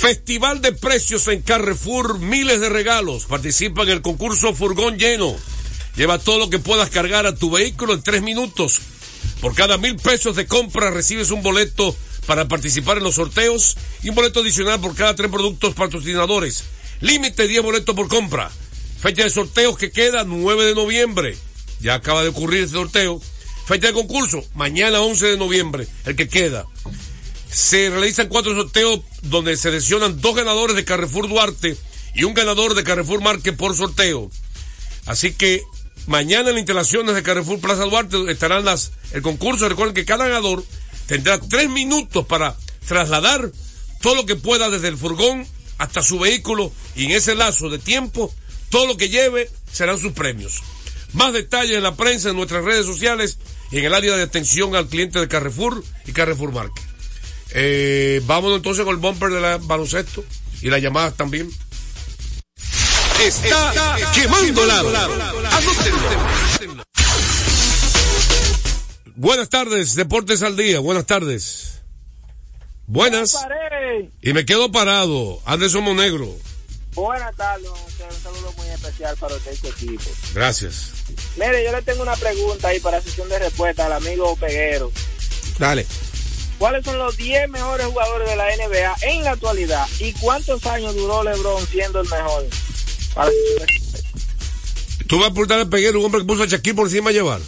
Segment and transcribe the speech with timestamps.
[0.00, 3.24] Festival de precios en Carrefour, miles de regalos.
[3.24, 5.34] Participa en el concurso Furgón Lleno.
[5.96, 8.78] Lleva todo lo que puedas cargar a tu vehículo en tres minutos.
[9.40, 11.96] Por cada mil pesos de compra recibes un boleto
[12.26, 16.64] para participar en los sorteos y un boleto adicional por cada tres productos patrocinadores.
[17.00, 18.50] Límite 10 boletos por compra.
[19.00, 21.38] Fecha de sorteos que queda 9 de noviembre.
[21.80, 23.20] Ya acaba de ocurrir el sorteo.
[23.64, 26.66] Fecha de concurso, mañana 11 de noviembre, el que queda.
[27.50, 31.76] Se realizan cuatro sorteos donde seleccionan dos ganadores de Carrefour Duarte
[32.14, 34.30] y un ganador de Carrefour Marque por sorteo.
[35.06, 35.62] Así que
[36.06, 39.68] mañana en las instalaciones de Carrefour Plaza Duarte estarán las, el concurso.
[39.68, 40.64] Recuerden que cada ganador
[41.06, 43.50] tendrá tres minutos para trasladar
[44.00, 45.46] todo lo que pueda desde el furgón
[45.78, 48.32] hasta su vehículo y en ese lazo de tiempo
[48.70, 50.62] todo lo que lleve serán sus premios.
[51.12, 53.38] Más detalles en la prensa, en nuestras redes sociales
[53.70, 56.85] y en el área de atención al cliente de Carrefour y Carrefour Market.
[57.58, 60.22] Eh, vámonos entonces con el bumper de la baloncesto
[60.60, 61.50] y las llamadas también.
[63.24, 64.92] Está, quemando lado.
[69.14, 70.80] Buenas tardes, Deportes al Día.
[70.80, 71.80] Buenas tardes.
[72.86, 73.34] Buenas.
[74.20, 75.40] Y me quedo parado.
[75.46, 76.28] Anderson Monegro.
[76.92, 80.10] Buenas tardes, un saludo muy especial para usted y su equipo.
[80.34, 80.92] Gracias.
[81.36, 84.92] Mire, yo le tengo una pregunta ahí para sesión de respuesta al amigo Peguero.
[85.58, 85.86] Dale.
[86.58, 89.86] ¿Cuáles son los 10 mejores jugadores de la NBA en la actualidad?
[90.00, 92.46] ¿Y cuántos años duró LeBron siendo el mejor?
[95.06, 97.12] Tú vas a aportar al Peguero, un hombre que puso a Shaquille por encima a
[97.12, 97.40] llevar.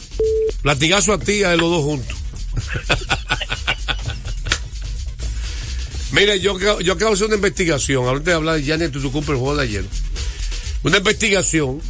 [0.63, 2.17] Latigazo a ti, a los dos juntos.
[6.13, 8.07] Mira, yo, yo acabo de hacer una investigación.
[8.07, 9.85] Ahorita hablar de Janet Tutucupa el juego de ayer.
[10.83, 11.81] Una investigación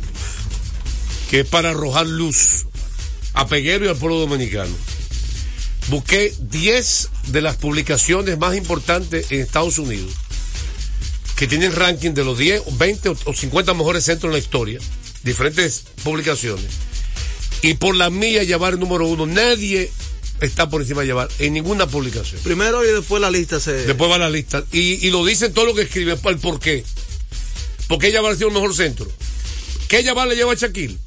[1.31, 2.67] que es para arrojar luz
[3.35, 4.75] a Peguero y al pueblo dominicano.
[5.89, 10.12] Busqué 10 de las publicaciones más importantes en Estados Unidos
[11.36, 14.81] que tienen ranking de los 10, 20 o 50 mejores centros en la historia,
[15.22, 16.66] diferentes publicaciones.
[17.62, 19.91] Y por la mía llevar el número uno, nadie
[20.41, 22.41] está por encima de llevar en ninguna publicación.
[22.43, 23.72] Primero y después la lista se.
[23.72, 24.65] Después va la lista.
[24.72, 26.84] Y, y lo dicen todo lo que escriben, el por qué.
[27.87, 29.10] ¿Por qué llevar ha sido el mejor centro?
[29.88, 30.98] ¿Qué llevar le lleva a Shaquille?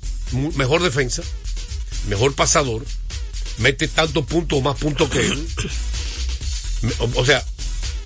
[0.56, 1.24] Mejor defensa,
[2.08, 2.86] mejor pasador,
[3.58, 5.48] mete tantos puntos o más puntos que él.
[7.16, 7.46] O, sea,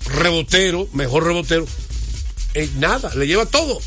[0.06, 1.66] rebotero, mejor rebotero.
[2.54, 3.80] Eh, nada, le lleva todo.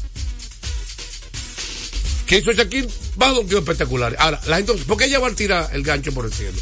[2.25, 2.89] ¿Qué hizo Shaquille?
[3.21, 4.19] Va a donkeos espectaculares.
[4.19, 6.57] Ahora, la gente, ¿por qué llevar tira el gancho por el cielo?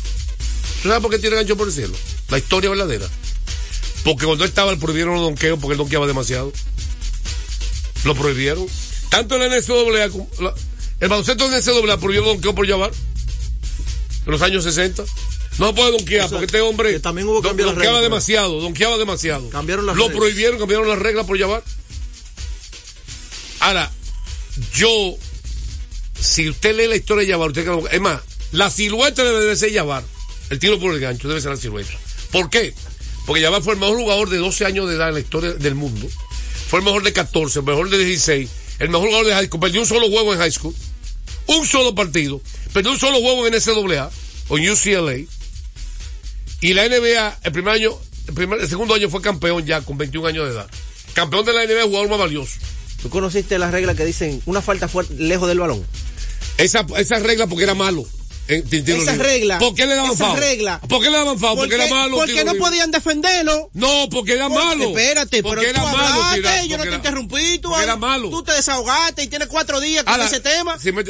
[0.82, 1.96] ¿Tú sabes por qué tira el gancho por el cielo?
[2.30, 3.08] La historia verdadera.
[4.04, 6.54] Porque cuando él estaba, le prohibieron los donkeos porque él donkeaba demasiado.
[8.06, 8.66] Lo prohibieron.
[9.10, 10.54] Tanto en la NCAA
[11.00, 12.92] el baloncesto de NCAA prohibió el donqueo por llevar.
[14.28, 15.06] En los años 60.
[15.58, 16.92] No puede donkear porque este hombre.
[16.92, 19.50] Que también hubo don, donkeaba demasiado, donkeaba demasiado.
[19.50, 20.18] Cambiaron las Lo reglas.
[20.18, 21.64] prohibieron, cambiaron las reglas por llevar.
[23.62, 23.90] Ahora,
[24.76, 25.16] yo,
[26.20, 28.22] si usted lee la historia de Yavar, usted es más,
[28.52, 30.04] la silueta debe ser Yavar.
[30.50, 31.94] El tiro por el gancho debe ser la silueta.
[32.32, 32.74] ¿Por qué?
[33.26, 35.76] Porque Yavar fue el mejor jugador de 12 años de edad en la historia del
[35.76, 36.08] mundo.
[36.68, 38.50] Fue el mejor de 14, el mejor de 16,
[38.80, 39.62] el mejor jugador de high school.
[39.62, 40.76] Perdió un solo juego en high school.
[41.48, 42.42] Un solo partido.
[42.74, 44.10] Perdió un solo juego en NCAA
[44.50, 45.18] o en UCLA.
[46.62, 47.92] Y la NBA, el primer año,
[48.28, 50.68] el, primer, el segundo año fue campeón ya con 21 años de edad.
[51.14, 52.54] Campeón de la NBA, jugador más valioso.
[53.02, 55.86] ¿Tú conociste las reglas que dicen una falta fuerte lejos del balón?
[56.58, 58.06] Esa, esa regla porque era malo.
[58.48, 59.60] En, esa regla.
[59.60, 60.40] ¿Por qué le daban esa foul?
[60.40, 60.80] regla.
[60.80, 61.58] ¿Por qué le daban foul?
[61.58, 62.18] Porque, era malo.
[62.18, 63.70] Porque no podían defenderlo.
[63.74, 64.84] No, porque era Porque, malo.
[64.86, 66.24] Espérate, porque pero era tú malo.
[66.24, 68.30] hablaste, tira, yo no te era, interrumpí, tú, porque era malo.
[68.30, 70.80] tú te desahogaste y tienes cuatro días con ese tema.
[70.80, 71.04] si me-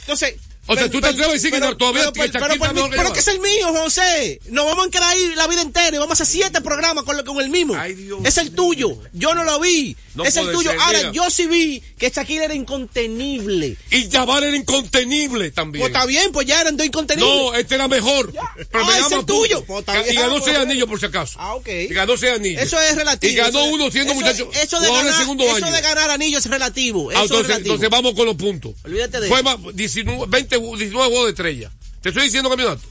[0.00, 0.36] Entonces.
[0.68, 3.14] O sea, tú te atreves a decir que no, todavía pero, que pero, pero, pero
[3.14, 4.40] es el mío, José.
[4.50, 7.16] Nos vamos a quedar ahí la vida entera y vamos a hacer siete programas con,
[7.16, 7.74] lo- con el mismo.
[7.76, 8.98] Ay, Dios es el tuyo.
[9.12, 9.96] Yo no lo vi.
[10.14, 10.70] No es el tuyo.
[10.70, 11.12] ser, Ahora, mira.
[11.12, 13.76] yo sí vi que Shaquille era incontenible.
[13.90, 15.82] Y Jabbar era incontenible también.
[15.82, 17.32] Pues está bien, pues ya eran dos incontenibles.
[17.34, 18.32] No, este era mejor.
[18.32, 19.64] Pero Ah, me es el tuyo.
[19.64, 20.62] Pues y ganó pues, seis ok.
[20.62, 21.38] anillos por si acaso.
[21.40, 21.68] Ah, ok.
[21.68, 22.62] Y ganó seis anillos.
[22.62, 23.32] Eso es relativo.
[23.32, 24.50] Y ganó uno siendo muchacho.
[24.54, 25.70] Eso de, ganar, segundo eso año.
[25.72, 27.10] de ganar anillos es relativo.
[27.10, 27.56] Eso Ah, es relativo.
[27.74, 28.72] entonces vamos con los puntos.
[28.84, 29.44] Olvídate de Fue eso.
[29.58, 31.72] más 19, 20, 19 juegos de estrella.
[32.00, 32.82] Te estoy diciendo campeonato.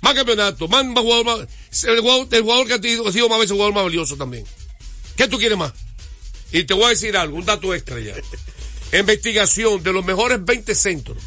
[0.00, 1.84] Más campeonato, más, más jugador más.
[1.84, 4.44] El jugador, el jugador que ha sido, ha sido más veces jugador más valioso también.
[5.16, 5.72] ¿Qué tú quieres más?
[6.50, 8.14] Y te voy a decir algo, un dato extra ya.
[8.98, 11.18] Investigación de los mejores 20 centros.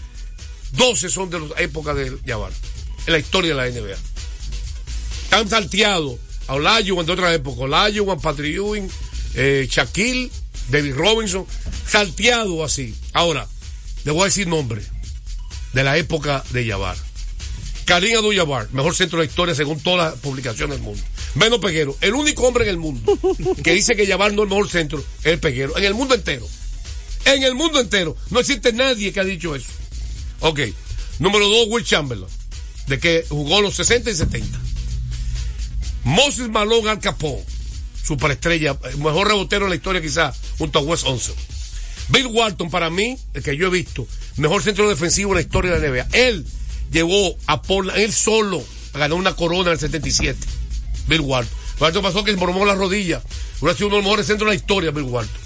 [0.73, 2.51] 12 son de la época de Yavar.
[3.07, 3.95] En la historia de la NBA.
[5.23, 7.61] Están salteados a Olajuwon de otra época.
[7.61, 8.89] Olajuwon, Patrick Ewing,
[9.35, 10.29] eh, Shaquille,
[10.69, 11.45] David Robinson.
[11.87, 12.93] Salteado así.
[13.13, 13.47] Ahora,
[14.03, 14.81] le voy a decir nombre
[15.75, 16.95] de la época de Yavar.
[17.83, 21.03] Karim Abdul-Jabbar, mejor centro de la historia según todas las publicaciones del mundo.
[21.35, 21.97] Menos Peguero.
[21.99, 23.19] El único hombre en el mundo
[23.61, 25.77] que dice que Yavar no es el mejor centro es el Peguero.
[25.77, 26.47] En el mundo entero.
[27.25, 28.15] En el mundo entero.
[28.29, 29.67] No existe nadie que ha dicho eso.
[30.39, 30.61] Ok.
[31.19, 32.31] Número dos, Will Chamberlain.
[32.87, 34.57] De que jugó los 60 y 70.
[36.05, 37.43] Moses Malone Al Capone.
[38.01, 38.77] Superestrella.
[38.85, 40.37] El mejor rebotero en la historia quizás.
[40.57, 41.33] Junto a Wes Once.
[42.09, 44.07] Bill Walton, para mí, el que yo he visto,
[44.37, 46.07] mejor centro defensivo en la historia de la NBA.
[46.13, 46.45] Él
[46.91, 48.63] llevó a Portland, él solo,
[48.93, 50.37] a ganar una corona en el 77.
[51.07, 51.57] Bill Walton.
[51.79, 53.21] Walton pasó que se mormó la rodilla.
[53.59, 55.41] Hubiera sido uno de los mejores centros de la historia, Bill Walton.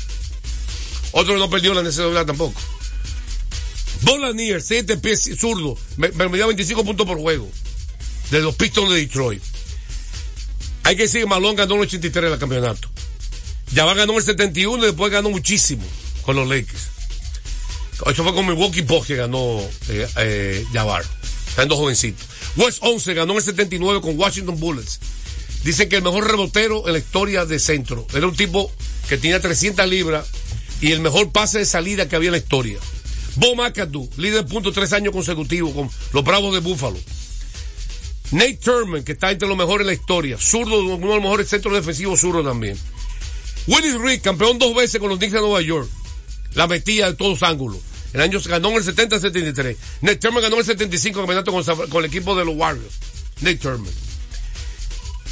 [1.11, 2.59] Otro no perdió la necesidad tampoco.
[4.01, 7.49] Bolanier, 7 pies zurdo, me, me dio 25 puntos por juego.
[8.31, 9.41] De los Pistons de Detroit.
[10.83, 12.89] Hay que decir que Malone ganó el 83 en el campeonato.
[13.73, 15.83] Ya va ganó el 71 y después ganó muchísimo
[16.23, 16.87] con los Lakers.
[18.07, 21.03] Eso fue con Milwaukee Bucks que ganó eh, eh, Jabbar.
[21.47, 22.25] Están dos jovencitos.
[22.55, 24.99] West 11 ganó el 79 con Washington Bullets.
[25.63, 28.07] Dicen que el mejor rebotero en la historia de centro.
[28.13, 28.71] Era un tipo
[29.09, 30.27] que tenía 300 libras
[30.81, 32.79] y el mejor pase de salida que había en la historia.
[33.35, 36.99] Bo McAdoo, líder de puntos tres años consecutivos con los Bravos de Buffalo.
[38.31, 40.37] Nate Turman, que está entre los mejores en la historia.
[40.37, 42.77] Zurdo, uno de los mejores centros defensivos zurdo también.
[43.67, 45.89] Willis Reed, campeón dos veces con los Knicks de Nueva York.
[46.55, 47.79] La metía de todos ángulos.
[48.13, 49.75] El año ganó en el 70-73.
[50.01, 52.95] Nate Turman ganó en el 75 campeonato con, con, el equipo de los Warriors.
[53.41, 53.93] Nate Turman.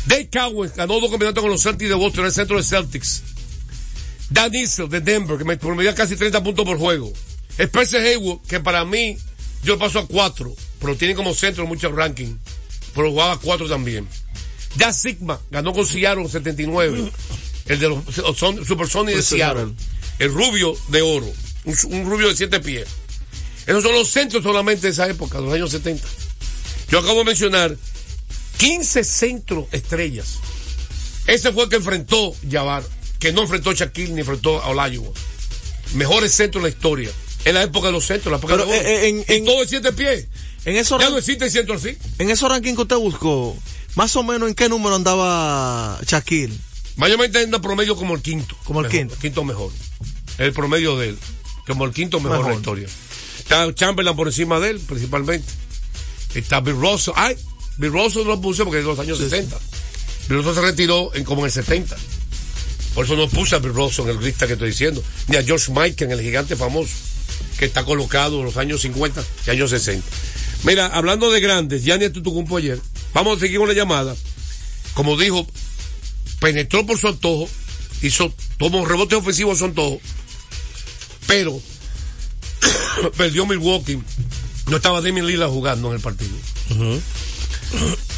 [0.08, 3.24] Dave Cowan ganó dos campeonatos con los Celtics de Boston en el centro de Celtics.
[4.30, 7.12] Dan Issel de Denver, que me prometía casi 30 puntos por juego.
[7.58, 9.18] Spencer Haywood, que para mí,
[9.64, 12.38] yo paso a cuatro, pero tiene como centro muchos rankings.
[12.96, 14.08] Pero jugaba a cuatro también.
[14.78, 17.12] Ya Sigma ganó con Seattle 79.
[17.66, 18.00] El de los
[18.38, 19.74] son, Super Sony de Seattle.
[20.20, 21.32] El rubio de oro.
[21.66, 22.88] Un, un, rubio de siete pies.
[23.66, 26.08] Esos son los centros solamente de esa época, de los años 70.
[26.90, 27.76] Yo acabo de mencionar
[28.58, 30.36] 15 centros estrellas.
[31.28, 32.84] Ese fue el que enfrentó Jabbar,
[33.20, 35.12] que no enfrentó Shaquille ni enfrentó a Olajuwon.
[35.96, 37.12] Mejores centros de la historia.
[37.46, 38.88] En la época de los centros, la época Pero, de oro.
[38.88, 40.28] eh, en- Y en- todo de siete pies.
[40.66, 41.98] En esos, Ya no existe centro así.
[42.20, 43.56] en esos rankings que usted buscó,
[43.96, 46.54] más o menos en qué número andaba Shaquille.
[46.98, 48.56] Mayormente anda promedio como el quinto.
[48.64, 49.44] Como el Mejor, quinto.
[49.44, 49.72] mejor.
[50.38, 51.18] El promedio de él.
[51.66, 52.46] Como el quinto mejor, Mejor.
[52.48, 52.88] de la historia.
[53.40, 55.48] Está Chamberlain por encima de él, principalmente.
[56.34, 57.14] Está Bill Russell.
[57.16, 57.36] Ay,
[57.78, 59.58] Bill Russell no lo puse porque es de los años 60.
[60.28, 61.96] Bill Russell se retiró en como en el 70.
[62.94, 65.04] Por eso no puse a Bill Russell en el lista que estoy diciendo.
[65.28, 66.94] Ni a George Michael, el gigante famoso,
[67.60, 70.06] que está colocado en los años 50 y años 60.
[70.64, 72.80] Mira, hablando de grandes, ya ni Tutucumpo ayer.
[73.14, 74.16] Vamos a seguir con la llamada.
[74.96, 75.48] Como dijo,
[76.40, 77.50] penetró por su antojo,
[78.02, 80.00] hizo, tomó rebote ofensivo a su antojo,
[81.28, 81.60] pero
[83.18, 84.00] perdió Milwaukee.
[84.68, 86.32] No estaba Damian Lillard jugando en el partido.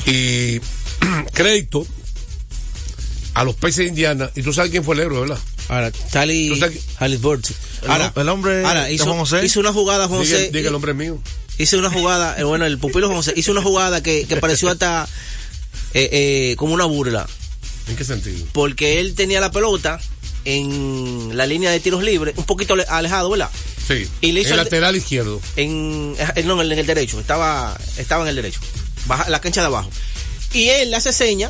[0.05, 0.59] Y
[1.33, 1.85] crédito
[3.33, 4.31] a los peces de Indiana.
[4.35, 5.37] Y tú sabes quién fue el héroe, ¿verdad?
[5.67, 7.55] Ahora, sabes Halliburton.
[7.83, 9.45] El- Ahora, el hombre ahora hizo, José.
[9.45, 10.49] hizo una jugada, Diga, José.
[10.51, 11.21] diga el hombre mío.
[11.59, 15.07] Hizo una jugada, eh, bueno, el pupilo José, hizo una jugada que, que pareció hasta
[15.93, 17.27] eh, eh, como una burla.
[17.89, 18.45] ¿En qué sentido?
[18.53, 19.99] Porque él tenía la pelota
[20.45, 23.49] en la línea de tiros libres, un poquito ale- alejado, ¿verdad?
[23.87, 24.07] Sí.
[24.21, 25.41] Y le hizo el el- lateral izquierdo.
[25.55, 28.59] en, eh, no, en el derecho, estaba, estaba en el derecho,
[29.07, 29.89] baja, la cancha de abajo.
[30.53, 31.49] Y él le hace seña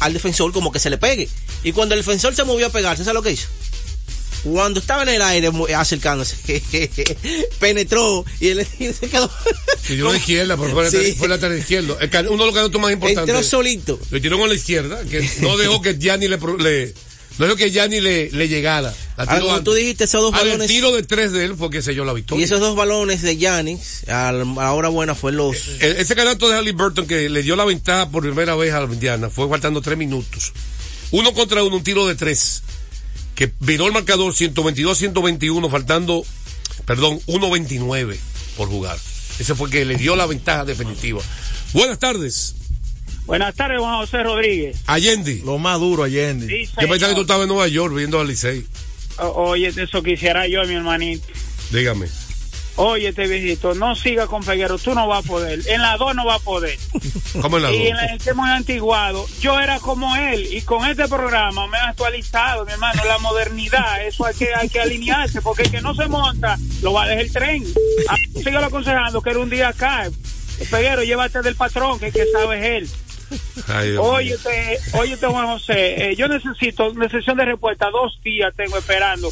[0.00, 1.28] al defensor como que se le pegue.
[1.62, 3.48] Y cuando el defensor se movió a pegarse, ¿sabes lo que hizo?
[4.44, 6.36] Cuando estaba en el aire mu- acercándose,
[7.58, 9.30] penetró y él se quedó.
[9.88, 11.12] Y dio a la izquierda, pero fue, Sí.
[11.18, 11.98] fue lateral izquierdo.
[12.00, 13.34] El can- uno de los cantos más importantes.
[13.34, 13.98] Entró solito.
[14.10, 18.00] Lo tiró con la izquierda, que no dejó que Gianni le, no dejó que Gianni
[18.00, 18.94] le, le llegara.
[19.16, 19.64] La Ahora, tiró antes.
[19.64, 20.68] tú dijiste, esos dos Ah, el balones.
[20.68, 22.44] tiro de tres de él fue que selló la Y victoria.
[22.44, 25.56] esos dos balones de Giannis, a la hora buena fue los.
[25.80, 28.92] El- ese canasto de Halliburton que le dio la ventaja por primera vez a la
[28.92, 30.52] Indiana fue faltando tres minutos.
[31.12, 32.62] Uno contra uno, un tiro de tres.
[33.34, 36.24] Que viró el marcador 122-121, faltando,
[36.86, 38.16] perdón, 1.29
[38.56, 38.96] por jugar.
[39.38, 41.20] Ese fue que le dio la ventaja definitiva.
[41.72, 42.54] Buenas tardes,
[43.26, 44.76] Buenas tardes, Juan José Rodríguez.
[44.86, 45.40] Allende.
[45.44, 46.46] Lo más duro, Allende.
[46.46, 48.66] Sí, Yo pensaba que tú estabas en Nueva York viendo al Licey.
[49.18, 51.26] Oye, eso quisiera yo, mi hermanito.
[51.70, 52.06] Dígame.
[52.76, 55.60] Oye, este viejito, no siga con Peguero, tú no vas a poder.
[55.68, 56.76] En la 2 no va a poder.
[57.40, 57.86] ¿Cómo en la y dos?
[57.88, 60.48] en la gente muy antiguado, yo era como él.
[60.52, 64.04] Y con este programa me he actualizado, mi hermano, la modernidad.
[64.04, 67.08] Eso hay que, hay que alinearse, porque el que no se monta, lo va a
[67.08, 67.64] dejar el tren.
[68.08, 70.10] Ah, Sígalo aconsejando que era un día acá.
[70.70, 72.90] Peguero, llévate del patrón, que el que sabe es él.
[73.68, 74.12] Ay, Dios mío.
[74.12, 79.30] Óyete, óyete, Juan José, eh, yo necesito una sesión de respuesta, dos días tengo esperando.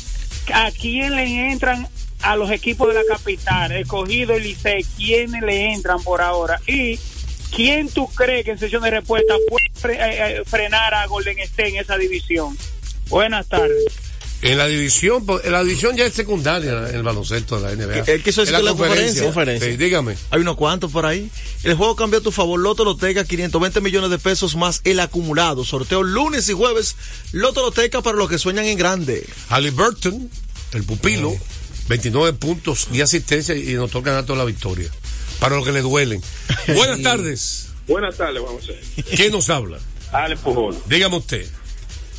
[0.55, 1.89] ¿A quién le entran
[2.23, 3.73] a los equipos de la capital?
[3.73, 6.61] Escogido y Licey, ¿quiénes le entran por ahora?
[6.67, 6.99] Y
[7.55, 9.65] ¿quién tú crees que en sesión de respuesta puede
[9.97, 12.57] fre- eh, eh, frenar a Golden State en esa división?
[13.09, 13.85] Buenas tardes.
[14.41, 17.77] En la división, pues, en la división ya es secundaria en el baloncesto de la
[17.87, 18.05] NBA.
[18.13, 19.23] Él quiso decir En que la conferencia.
[19.23, 19.71] Conferencia.
[19.71, 20.17] Sí, dígame.
[20.31, 21.31] Hay unos cuantos por ahí.
[21.63, 22.59] El juego cambió a tu favor.
[22.59, 25.65] Loto Loteca, 520 millones de pesos más el acumulado.
[25.65, 26.97] Sorteo lunes y jueves.
[27.31, 29.25] Loto Loteca para los que sueñan en grande.
[29.49, 30.29] Halliburton,
[30.73, 31.37] el pupilo,
[31.93, 34.89] 29 puntos y asistencia y nos toca ganar toda la victoria.
[35.39, 36.23] Para los que le duelen.
[36.75, 37.69] Buenas tardes.
[37.87, 38.81] Buenas tardes, vamos a ver.
[39.15, 39.79] ¿Quién nos habla?
[40.13, 40.77] Ale Pujol.
[40.87, 41.47] Dígame usted.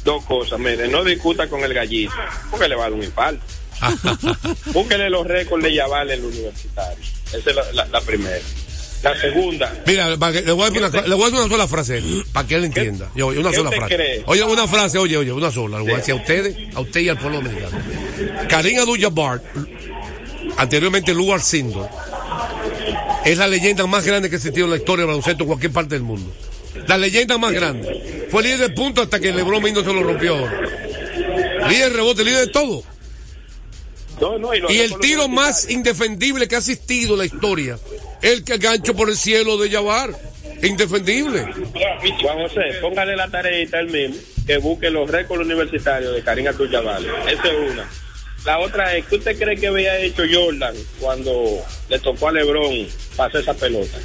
[0.03, 2.13] Dos cosas, mire, no discuta con el gallito,
[2.51, 3.41] porque le va a dar un infarto.
[4.73, 7.03] Búsquele los récords de Yaval en el universitario.
[7.33, 8.39] Esa es la, la- la primera.
[9.03, 12.01] La segunda, Mira, le voy a decir una, le voy a decir una sola frase
[12.31, 13.11] para que él entienda.
[13.13, 13.95] Yo, una sola frase.
[13.95, 14.23] cree?
[14.27, 15.77] Oye, una frase, oye, oye, una sola.
[15.79, 17.77] Le voy a decir a ustedes, a usted y al pueblo dominicano.
[18.47, 19.41] Karim Abdul-Jabbar,
[20.55, 21.89] anteriormente Lugar Sindo,
[23.25, 25.73] es la leyenda más grande que ha existido en la historia del baloncesto en cualquier
[25.73, 26.31] parte del mundo.
[26.87, 28.27] La leyenda más grande.
[28.31, 30.61] Fue líder de puntos hasta que LeBron mismo se lo rompió ahora.
[31.69, 32.83] Líder de rebote, líder de todo.
[34.19, 37.77] No, no, los Y el tiro más indefendible que ha existido en la historia,
[38.21, 40.11] el que gancho por el cielo de Jabbar.
[40.61, 41.45] Indefendible.
[42.21, 44.15] Juan José, póngale la tareita él mismo,
[44.47, 47.01] que busque los récords universitarios de Karim Abdul-Jabbar.
[47.27, 47.89] Esa es una.
[48.45, 52.87] La otra es, ¿qué usted cree que había hecho Jordan cuando le tocó a LeBron
[53.15, 53.97] pasar esa pelota?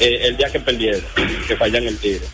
[0.00, 1.02] Eh, el día que perdieron,
[1.46, 2.24] que fallan el tiro.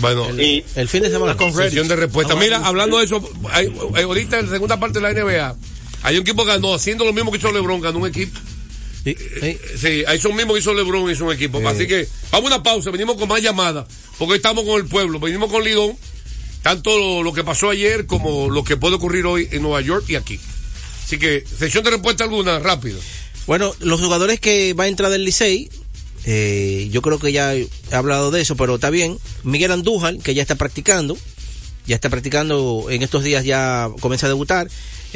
[0.00, 2.34] Bueno, Y El fin de semana con sesión de respuesta.
[2.36, 5.56] Mira, hablando de eso, hay- hay- ahorita en la segunda parte de la NBA,
[6.02, 8.38] hay un equipo que ganó, haciendo lo mismo que hizo LeBron, ganó un equipo.
[9.04, 9.58] Sí, sí.
[9.80, 11.66] Sí, hay eso mismo que hizo LeBron, hizo un equipo.
[11.68, 13.86] Así que vamos a una pausa, venimos con más llamadas,
[14.18, 15.96] porque hoy estamos con el pueblo, venimos con Lidón,
[16.62, 20.04] tanto lo, lo que pasó ayer como lo que puede ocurrir hoy en Nueva York
[20.08, 20.38] y aquí.
[21.04, 22.98] Así que, sesión de respuesta alguna, rápido.
[23.46, 25.70] Bueno, los jugadores que va a entrar del Licey,
[26.24, 29.18] eh, yo creo que ya he hablado de eso, pero está bien.
[29.44, 31.16] Miguel Andújar, que ya está practicando,
[31.86, 34.68] ya está practicando, en estos días ya comienza a debutar.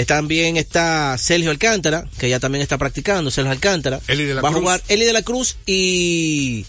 [0.07, 4.01] También está Sergio Alcántara, que ya también está practicando, Sergio Alcántara.
[4.09, 4.57] Eli de la va Cruz.
[4.57, 6.65] a jugar Eli de la Cruz y,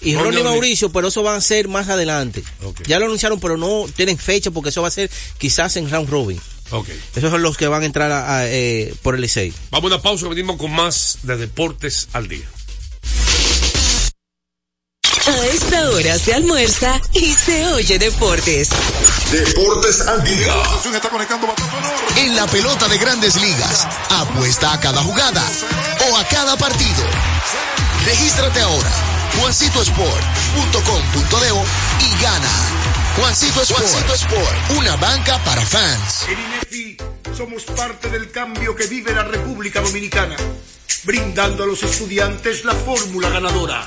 [0.00, 2.44] y Ronnie Mauricio, pero eso va a ser más adelante.
[2.86, 6.08] Ya lo anunciaron, pero no tienen fecha porque eso va a ser quizás en round
[6.08, 6.40] robin.
[7.16, 9.52] Esos son los que van a entrar a- a, eh, por el Licey.
[9.70, 12.48] Vamos a una pausa, venimos con más de Deportes al Día.
[15.52, 18.70] Esta hora se almuerza y se oye deportes.
[19.30, 20.54] Deportes al día.
[22.16, 25.44] En la pelota de grandes ligas, apuesta a cada jugada
[26.10, 27.04] o a cada partido.
[28.06, 28.90] Regístrate ahora,
[29.40, 31.52] juancitosport.com.de
[32.00, 32.48] y gana.
[33.16, 36.24] Juancito Sport, Juancito Sport, una banca para fans.
[36.28, 36.96] En INEFI
[37.36, 40.34] somos parte del cambio que vive la República Dominicana,
[41.04, 43.86] brindando a los estudiantes la fórmula ganadora.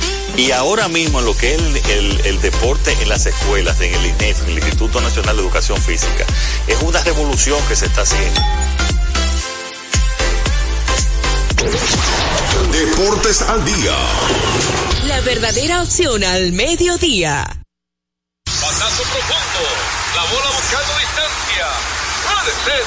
[0.37, 3.93] Y ahora mismo en lo que es el, el- el deporte en las escuelas, en
[3.93, 6.25] el INEF, en el Instituto Nacional de Educación Física,
[6.67, 8.41] es una revolución que se está haciendo.
[12.71, 13.95] Deportes al día.
[15.05, 17.45] La verdadera opción al mediodía.
[18.45, 19.67] Pasazo profundo.
[20.15, 21.67] La bola buscando distancia.
[22.23, 22.83] Puede ser.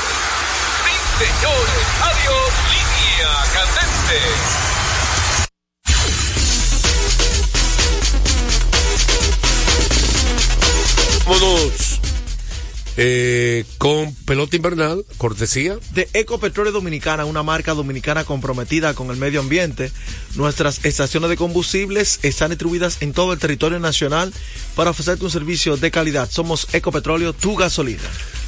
[0.84, 1.86] Sí, señores.
[2.02, 2.50] Adiós.
[2.72, 4.20] Línea candente.
[11.24, 12.00] Vámonos
[12.96, 15.76] eh, con pelota invernal, cortesía.
[15.92, 19.90] De Ecopetróleo Dominicana, una marca dominicana comprometida con el medio ambiente.
[20.36, 24.32] Nuestras estaciones de combustibles están distribuidas en todo el territorio nacional
[24.76, 26.30] para ofrecerte un servicio de calidad.
[26.30, 28.02] Somos Ecopetróleo, tu gasolina.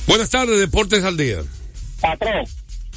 [0.06, 1.38] Buenas tardes, Deportes al Día.
[2.00, 2.45] Patrón,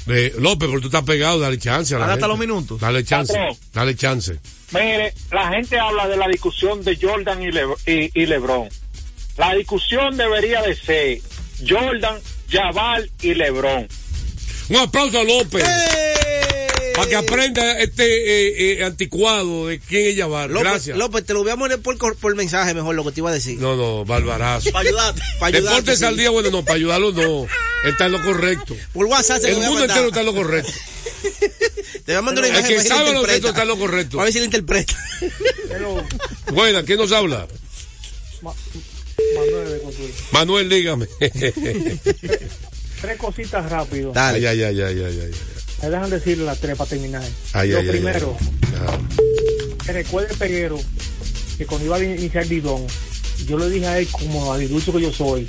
[0.08, 2.28] Eh, López, pero tú estás pegado, dale chance a la gente.
[2.28, 2.80] los minutos.
[2.80, 3.58] Dale chance, Patrón.
[3.74, 4.40] dale chance.
[4.72, 8.70] mire, la gente habla de la discusión de Jordan y, Le- y- y LeBron.
[9.40, 11.22] La discusión debería de ser
[11.66, 12.20] Jordan,
[12.52, 13.88] Jabal y LeBron.
[14.68, 15.64] Un aplauso a López.
[15.66, 16.68] ¡Eh!
[16.94, 20.18] Para que aprenda este eh, eh, anticuado de quién es.
[20.18, 20.98] López, Gracias.
[20.98, 23.34] López, te lo voy a poner por, por mensaje mejor lo que te iba a
[23.34, 23.58] decir.
[23.58, 24.72] No, no, barbarazo.
[24.72, 25.22] Para ayudarte.
[25.40, 25.70] Para ayudarte.
[25.70, 26.06] Deportes sí.
[26.06, 27.48] al día, bueno, no, para ayudarlo no.
[27.86, 28.76] Está en lo correcto.
[28.92, 30.74] Por WhatsApp se El lo a mundo entero está en lo correcto.
[32.06, 33.68] Te voy a mandar una El imagen que ver si sabe lo que está en
[33.70, 34.18] lo correcto.
[34.18, 34.94] Para ver si la interpreta.
[36.52, 37.48] Buena, ¿quién nos habla?
[40.32, 41.08] Manuel dígame.
[43.02, 44.12] Tres cositas rápido.
[44.16, 45.32] Ay, ay, ay, ay, ay, ay.
[45.82, 47.24] Me dejan decirle las tres para terminar.
[47.54, 48.98] Ay, Lo ay, primero, ay.
[49.86, 50.78] que recuerde Peguero
[51.58, 52.86] que cuando iba a iniciar Didón,
[53.48, 55.48] yo le dije a él, como agricultor que yo soy,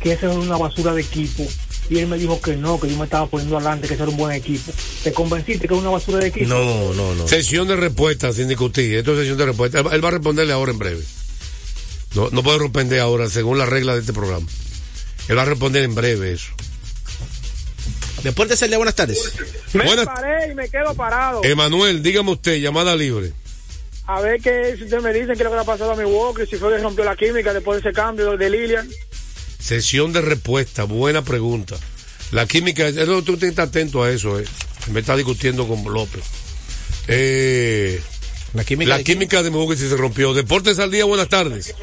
[0.00, 1.44] que ese era una basura de equipo.
[1.90, 4.12] Y él me dijo que no, que yo me estaba poniendo adelante, que ese era
[4.12, 4.70] un buen equipo.
[5.02, 6.46] ¿Te convenciste que es una basura de equipo?
[6.46, 7.26] No, no, no.
[7.26, 8.94] Sesión de respuesta sin discutir.
[8.98, 9.78] Esto es sesión de respuesta.
[9.80, 11.02] Él va- Él va a responderle ahora en breve.
[12.14, 14.46] No, no puede responder ahora, según la regla de este programa.
[15.28, 16.50] Él va a responder en breve eso.
[18.22, 19.32] Después de hacerle buenas tardes.
[19.74, 21.44] Me Buenas- paré y me quedo parado.
[21.44, 23.32] Emanuel, dígame usted, llamada libre.
[24.06, 26.04] A ver qué si usted me dice que lo que le ha pasado a mi
[26.04, 28.88] Walker, si fue que rompió la química después de ese cambio de Lilian.
[29.60, 31.76] Sesión de respuesta, buena pregunta.
[32.32, 34.44] La química, es lo que tú tienes que estar atento a eso, eh.
[34.90, 36.22] Me está discutiendo con López.
[37.06, 38.00] Eh,
[38.54, 40.32] la química, la química de Milwaukee sí se rompió.
[40.34, 41.74] Deportes al día, buenas tardes.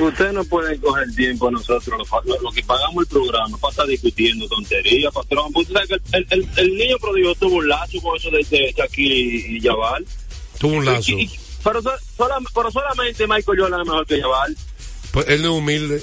[0.00, 3.70] Ustedes no pueden coger tiempo a nosotros, lo, lo- lo que pagamos el programa, para
[3.70, 5.52] estar discutiendo tonterías, patrón.
[5.52, 9.56] Que el, el- el niño prodigio tuvo un lazo con eso de, de Shaquille y,
[9.56, 10.04] y Jabal.
[10.58, 11.12] Tuvo un lazo.
[11.12, 11.30] Y- y-
[11.62, 14.56] pero, so- sola- pero solamente Michael Jordan es mejor que Jabal.
[15.12, 16.02] Pues él no es humilde.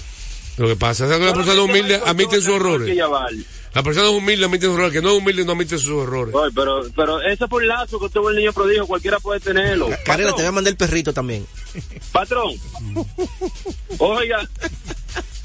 [0.57, 2.97] Lo que pasa es que la persona humilde admite sus Que errores.
[2.97, 3.45] Jabal.
[3.77, 4.91] La persona humilde admite sus errores.
[4.91, 6.33] Que no es humilde no admite sus errores.
[6.33, 9.87] Oye, pero, pero ese fue el lazo que tuvo el niño prodigio, cualquiera puede tenerlo.
[10.03, 11.45] Carela, te voy a mandar el perrito también.
[12.11, 12.55] Patrón.
[13.99, 14.49] Oiga.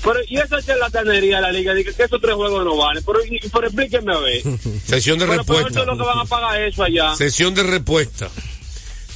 [0.03, 3.05] Pero, y esa charlatanería de la liga, Dice que esos tres juegos no valen.
[3.05, 4.43] Pero, y- pero explíquenme a ver.
[4.87, 5.69] Sesión de Pero, pero respuesta.
[5.69, 7.15] eso es lo que van a pagar eso allá.
[7.15, 8.31] Sesión de respuesta.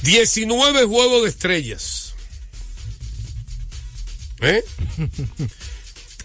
[0.03, 2.13] 19 juegos de estrellas.
[4.41, 4.63] ¿Eh?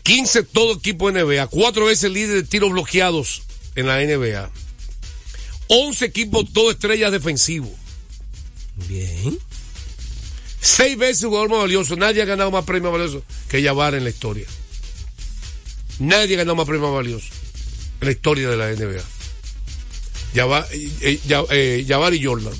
[0.02, 1.46] 15 todo equipo NBA.
[1.48, 3.42] Cuatro veces líder de tiros bloqueados
[3.74, 4.50] en la NBA.
[5.68, 7.70] 11 equipos todo estrellas defensivos.
[8.88, 9.38] Bien.
[10.60, 11.96] Seis veces jugador más valioso.
[11.96, 14.46] Nadie ha ganado más premios valiosos que Yavar en la historia.
[15.98, 17.30] Nadie ha ganado más premios valiosos
[18.00, 19.02] en la historia de la NBA.
[20.34, 22.54] Yavar, eh, eh, Jabbar y Jordan.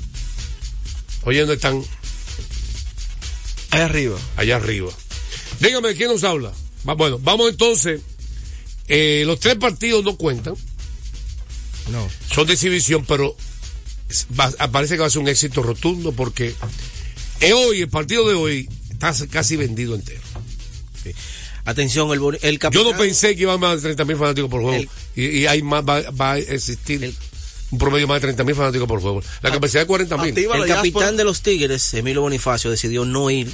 [1.25, 1.83] Oye, ¿dónde están?
[3.71, 4.19] Allá arriba.
[4.37, 4.91] Allá arriba.
[5.61, 6.53] Dígame, ¿quién nos habla?
[6.89, 8.01] Va- bueno, vamos entonces.
[8.89, 10.55] Eh, los tres partidos no cuentan.
[11.91, 12.09] No.
[12.33, 13.37] Son de exhibición, pero
[14.39, 16.55] va- parece que va a ser un éxito rotundo porque
[17.55, 20.21] hoy, el partido de hoy, está casi vendido entero.
[21.65, 22.85] Atención, el, el capitán.
[22.85, 24.85] Yo no pensé que iba a más de 30 mil fanáticos por juego.
[25.15, 27.15] y, y hay más, va, va a existir
[27.71, 29.23] un promedio más de 30 mil fanáticos por juego.
[29.43, 30.35] La capacidad es 40 mil.
[30.57, 33.51] El capitán de los Tigres, Emilio Bonifacio, decidió no ir.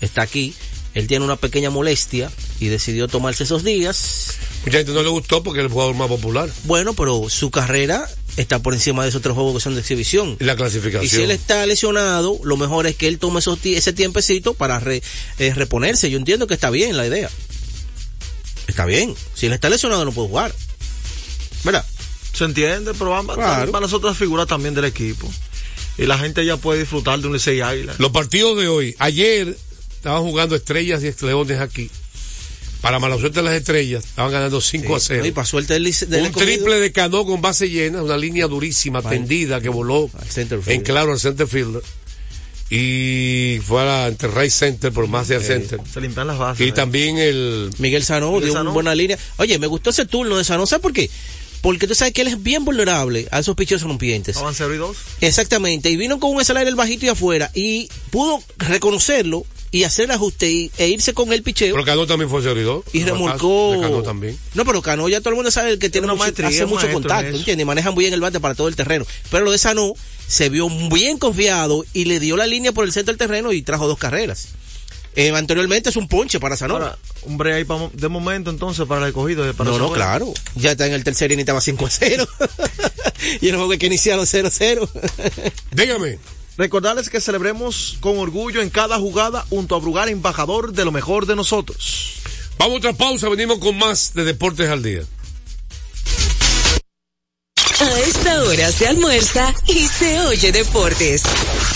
[0.00, 0.54] Está aquí.
[0.96, 4.38] Él tiene una pequeña molestia y decidió tomarse esos días.
[4.64, 6.50] Mucha gente no le gustó porque es el jugador más popular.
[6.64, 10.38] Bueno, pero su carrera está por encima de esos otros juegos que son de exhibición.
[10.40, 11.04] Y la clasificación.
[11.04, 14.80] Y si él está lesionado, lo mejor es que él tome esos, ese tiempecito para
[14.80, 15.02] re-
[15.38, 16.10] eh, reponerse.
[16.10, 17.28] Yo entiendo que está bien la idea.
[18.66, 19.14] Está bien.
[19.34, 20.54] Si él está lesionado, no puede jugar.
[21.62, 21.84] ¿Verdad?
[22.32, 23.70] Se entiende, pero van Claro.
[23.70, 25.30] para las otras figuras también del equipo.
[25.98, 27.94] Y la gente ya puede disfrutar de un Licey Águila.
[27.98, 28.94] Los partidos de hoy.
[28.98, 29.56] Ayer
[30.06, 31.90] estaban jugando estrellas y leones aquí.
[32.80, 35.26] Para mala suerte de las estrellas, estaban ganando 5 a 0.
[35.26, 38.46] Y para suerte del, del un escogido, triple de Cano con base llena, una línea
[38.46, 40.08] durísima, tendida, que voló
[40.66, 41.82] en claro al center fielder.
[42.70, 45.80] Y fue a la Enterprise Center por más de al center.
[45.92, 46.60] Se limpian las bases.
[46.60, 46.72] Y ahí.
[46.72, 47.70] también el.
[47.78, 48.70] Miguel Sanó Miguel dio Sanó.
[48.70, 49.18] una buena línea.
[49.38, 50.66] Oye, me gustó ese turno de Sanó.
[50.66, 51.10] ¿Sabes por qué?
[51.62, 54.36] Porque tú sabes que él es bien vulnerable a esos picheos rompientes.
[54.36, 54.96] Estaban 0 y 2.
[55.20, 55.90] Exactamente.
[55.90, 57.50] Y vino con un slider bajito y afuera.
[57.54, 61.74] Y pudo reconocerlo y hacer el ajuste y- e irse con el picheo.
[61.74, 62.84] Pero Cano también fue servidor.
[62.92, 63.78] y remolcó.
[63.80, 64.38] Cano también.
[64.54, 66.94] No, pero Cano ya todo el mundo sabe que tiene una maestría, hace mucho en
[66.94, 67.38] contacto, eso.
[67.38, 67.66] ¿entiendes?
[67.66, 69.06] Manejan muy bien el bate para todo el terreno.
[69.30, 69.92] Pero lo de Sanó
[70.26, 73.62] se vio bien confiado y le dio la línea por el centro del terreno y
[73.62, 74.48] trajo dos carreras.
[75.14, 76.74] Eh, anteriormente es un ponche para Sanó.
[76.74, 79.50] Ahora, un break ahí de momento entonces para el escogido.
[79.54, 79.94] Para no, no, juego.
[79.94, 80.34] claro.
[80.56, 82.28] Ya está en el tercer inning, estaba 5 a 0.
[83.40, 84.88] y el juego que iniciaron 0 a 0.
[85.72, 86.18] Dígame.
[86.56, 91.26] Recordarles que celebremos con orgullo en cada jugada junto a Brugar, embajador de lo mejor
[91.26, 92.14] de nosotros.
[92.58, 95.02] Vamos a otra pausa, venimos con más de Deportes al Día.
[97.78, 101.22] A esta hora se almuerza y se oye deportes.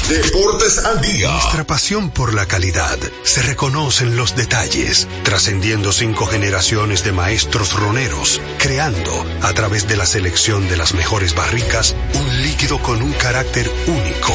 [0.09, 1.31] Deportes al día.
[1.31, 7.75] Nuestra pasión por la calidad se reconoce en los detalles, trascendiendo cinco generaciones de maestros
[7.75, 13.12] roneros, creando, a través de la selección de las mejores barricas, un líquido con un
[13.12, 14.35] carácter único,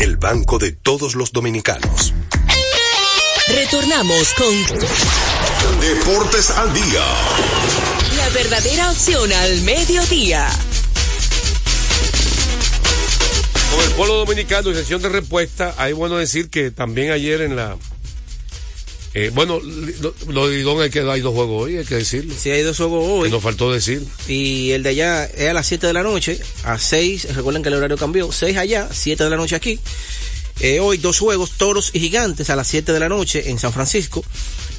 [0.00, 2.14] el banco de todos los dominicanos.
[3.48, 4.50] Retornamos con
[5.78, 7.04] Deportes al día.
[8.16, 10.48] la verdadera opción al mediodía.
[13.70, 17.56] Con el pueblo dominicano y sesión de respuesta, hay bueno decir que también ayer en
[17.56, 17.76] la.
[19.14, 22.32] Eh, bueno, lo, lo de Lidón hay que hay dos juegos hoy, hay que decirlo.
[22.38, 23.28] Sí, hay dos juegos hoy.
[23.28, 24.02] Que nos faltó decir.
[24.28, 27.68] Y el de allá es a las 7 de la noche, a 6, recuerden que
[27.70, 29.80] el horario cambió, 6 allá, 7 de la noche aquí.
[30.60, 33.72] Eh, hoy dos juegos, Toros y Gigantes a las 7 de la noche en San
[33.72, 34.22] Francisco.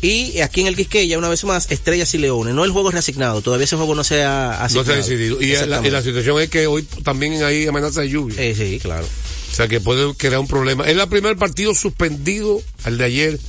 [0.03, 2.53] Y aquí en el Quisqueya, una vez más, Estrellas y Leones.
[2.53, 4.85] No el juego es reasignado, todavía ese juego no se ha No asignado.
[4.85, 5.41] se ha decidido.
[5.41, 5.91] Y la, y Exactamente.
[5.91, 8.35] la situación es que hoy también hay amenaza de lluvia.
[8.41, 9.05] Eh, sí, claro.
[9.51, 10.85] O sea que puede crear un problema.
[10.87, 13.39] Es el primer partido suspendido al de ayer.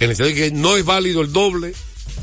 [0.00, 1.74] En el sentido de que no es válido el doble,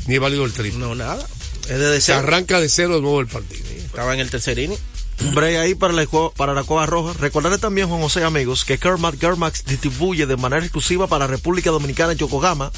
[0.06, 0.78] ni es válido el triple.
[0.78, 1.26] No, nada.
[1.68, 3.64] Es de Se arranca de cero de nuevo el partido.
[3.76, 4.78] Estaba en el tercer inning.
[5.22, 7.14] Un ahí para la, para la Cueva Roja.
[7.18, 12.12] Recordarle también, Juan José, amigos, que Kermax Kermax distribuye de manera exclusiva para República Dominicana
[12.12, 12.70] en Yokohama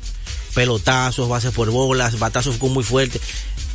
[0.55, 3.19] pelotazos, bases por bolas, batazos muy fuerte.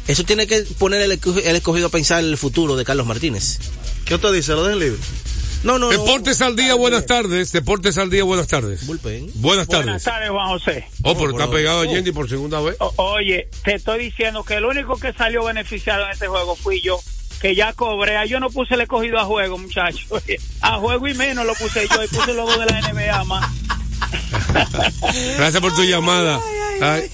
[0.07, 3.07] Eso tiene que poner el, esco- el escogido a pensar en el futuro de Carlos
[3.07, 3.57] Martínez.
[4.05, 4.51] ¿Qué usted dice?
[4.53, 4.99] ¿Lo dejen libre?
[5.63, 7.51] No, no, Deportes al día, buenas tardes.
[7.51, 8.87] Deportes al día, buenas tardes.
[8.87, 9.29] Bullpen.
[9.35, 9.85] Buenas tardes.
[9.87, 10.85] Buenas tardes, Juan José.
[11.03, 12.77] Oh, pero está pegado a Yendi por segunda vez.
[12.79, 16.81] O- oye, te estoy diciendo que el único que salió beneficiado en este juego fui
[16.81, 16.97] yo,
[17.41, 18.15] que ya cobré.
[18.15, 20.05] Ah, Yo no puse el escogido a juego, muchachos.
[20.61, 23.51] A juego y menos lo puse yo y puse los dos de la NBA más.
[25.37, 26.39] Gracias por tu llamada.
[26.81, 27.09] Ay,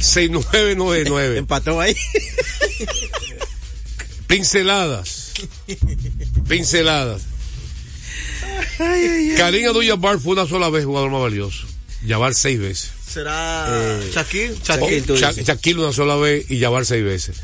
[0.00, 1.36] 809-685-6999.
[1.36, 1.94] Empató ahí.
[4.26, 5.23] Pinceladas.
[6.48, 7.22] Pinceladas.
[9.36, 11.66] Karim Abdul-Jabbar fue una sola vez jugador más valioso.
[12.06, 12.90] Jabbar seis veces.
[13.08, 14.54] ¿Será Eh, Shaquille?
[14.62, 17.36] Shaquille, Sha- una sola vez y Jabbar seis veces.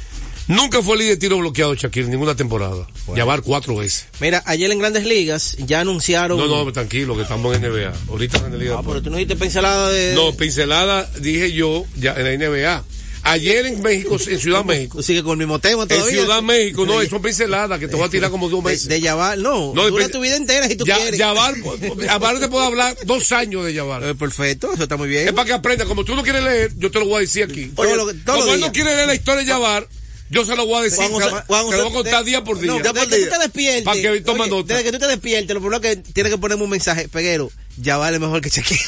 [0.48, 2.86] Nunca fue líder de tiro bloqueado Shaquille en ninguna temporada.
[3.14, 4.06] Jabbar cuatro veces.
[4.20, 6.38] Mira, ayer en Grandes Ligas ya anunciaron.
[6.38, 7.92] No, no, tranquilo, que estamos en NBA.
[8.08, 8.76] Ahorita en la Liga.
[8.78, 10.14] Ah, pero tú no dijiste pincelada de.
[10.14, 12.84] No, pincelada dije yo ya en la NBA.
[13.22, 14.96] Ayer en México, en Ciudad México.
[14.98, 16.22] Tú sigues con el mismo tema En todavía.
[16.22, 18.88] Ciudad México, no, eso es pincelada que te voy a tirar como dos De, meses.
[18.88, 19.72] de Yabar, no.
[19.74, 21.18] No, dura de- tu vida entera si tú Ya- quieres.
[21.18, 21.54] Yabar,
[22.02, 24.02] Yabar te puedo hablar dos años de Yabar.
[24.04, 25.28] Eh, perfecto, eso está muy bien.
[25.28, 25.84] Es para que aprenda.
[25.84, 27.66] Como tú no quieres leer, yo te lo voy a decir aquí.
[27.74, 29.86] Todo lo Como él no quiere leer la historia de Yabar,
[30.30, 30.98] yo se lo voy a decir.
[30.98, 32.70] Juan José- Juan se lo voy a contar de- día por día.
[32.72, 33.84] No, desde que tú te despiertes.
[33.84, 34.74] Para que toma oye, nota.
[34.74, 37.96] Desde que tú te despiertes, lo primero que tienes que ponerme un mensaje, Peguero, ya
[37.96, 38.80] vale mejor que Shaquille.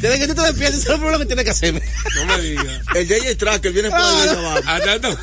[0.00, 1.82] Desde que tú te despiertes, eso es lo primero que tienes que hacerme.
[2.16, 2.80] No me digas.
[2.94, 4.62] El JJ Tracker viene por de Yabar.
[4.66, 5.18] Atlanta,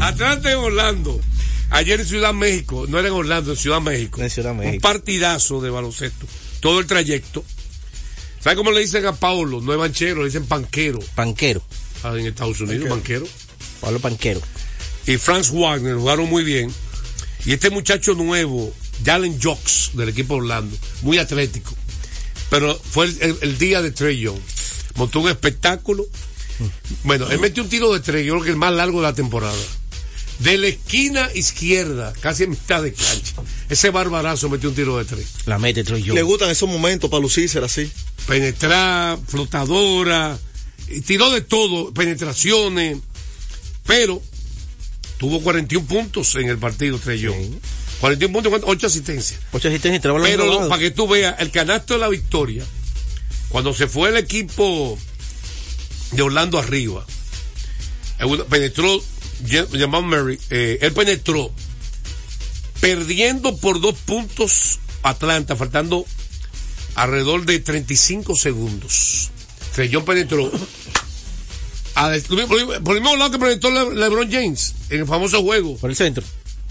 [0.00, 1.20] Atlanta en Orlando.
[1.70, 4.20] Ayer en Ciudad México, no era en Orlando, en Ciudad México.
[4.22, 4.82] En Ciudad Un México.
[4.82, 6.26] partidazo de baloncesto.
[6.60, 7.44] Todo el trayecto.
[8.40, 9.60] ¿Sabes cómo le dicen a Paulo?
[9.60, 11.00] No es banchero, le dicen panquero.
[11.14, 11.62] Panquero.
[12.02, 13.26] Ah, en Estados Unidos, banquero.
[13.80, 14.40] Pablo Panquero.
[15.06, 16.72] Y Franz Wagner jugaron muy bien.
[17.46, 18.72] Y este muchacho nuevo,
[19.04, 21.74] Jalen Jocks, del equipo de Orlando, muy atlético.
[22.50, 24.38] Pero fue el, el- el día de Trey Young.
[24.96, 26.06] Montó un espectáculo.
[27.02, 29.14] Bueno, él metió un tiro de tres, yo creo que el más largo de la
[29.14, 29.56] temporada.
[30.38, 33.34] De la esquina izquierda, casi en mitad de cancha.
[33.68, 35.26] Ese barbarazo metió un tiro de tres.
[35.46, 37.90] La mete Troy Le gustan esos momentos para lucirse así.
[38.26, 40.38] penetrar, flotadora,
[40.88, 42.98] y tiró de todo, penetraciones,
[43.86, 44.22] pero
[45.18, 47.52] tuvo 41 puntos en el partido, Trey Young.
[48.00, 48.62] 41 puntos.
[48.66, 49.40] 8 asistencias.
[49.52, 52.64] 8 asistencias y Pero para que tú veas, el canasto de la victoria,
[53.48, 54.98] cuando se fue el equipo
[56.12, 57.04] de Orlando arriba,
[58.48, 59.02] penetró,
[59.72, 61.52] llamado Murray, eh, él penetró,
[62.80, 66.04] perdiendo por dos puntos Atlanta, faltando
[66.94, 69.30] alrededor de 35 segundos.
[69.90, 70.50] Young penetró.
[71.96, 72.12] a-
[72.48, 75.76] por el por el mismo lado que penetró Le- LeBron James en el famoso juego.
[75.76, 76.22] Por el centro.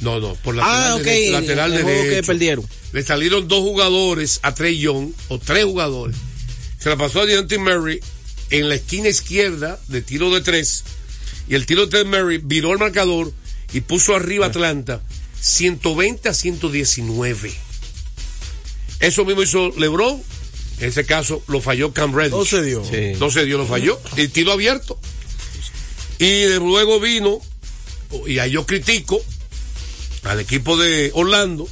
[0.03, 2.27] No, no, por Ah, lateral, ok, derecho, el- lateral el juego que derecho.
[2.27, 2.65] perdieron.
[2.91, 6.15] Le salieron dos jugadores a Trey Young, o tres jugadores.
[6.79, 7.99] Se la pasó a Deontay Murray
[8.49, 10.83] en la esquina izquierda de tiro de tres.
[11.47, 13.31] Y el tiro de tres Murray viró el marcador
[13.73, 15.01] y puso arriba a Atlanta
[15.41, 17.53] 120 a 119.
[18.99, 20.21] Eso mismo hizo LeBron.
[20.79, 22.31] En ese caso lo falló Cam Reddish.
[22.31, 22.83] No se dio.
[22.85, 23.13] Sí.
[23.19, 23.99] No se dio, lo falló.
[24.17, 24.99] Y tiro abierto.
[26.19, 27.39] Y de luego vino,
[28.27, 29.19] y ahí yo critico
[30.23, 31.67] al equipo de Orlando.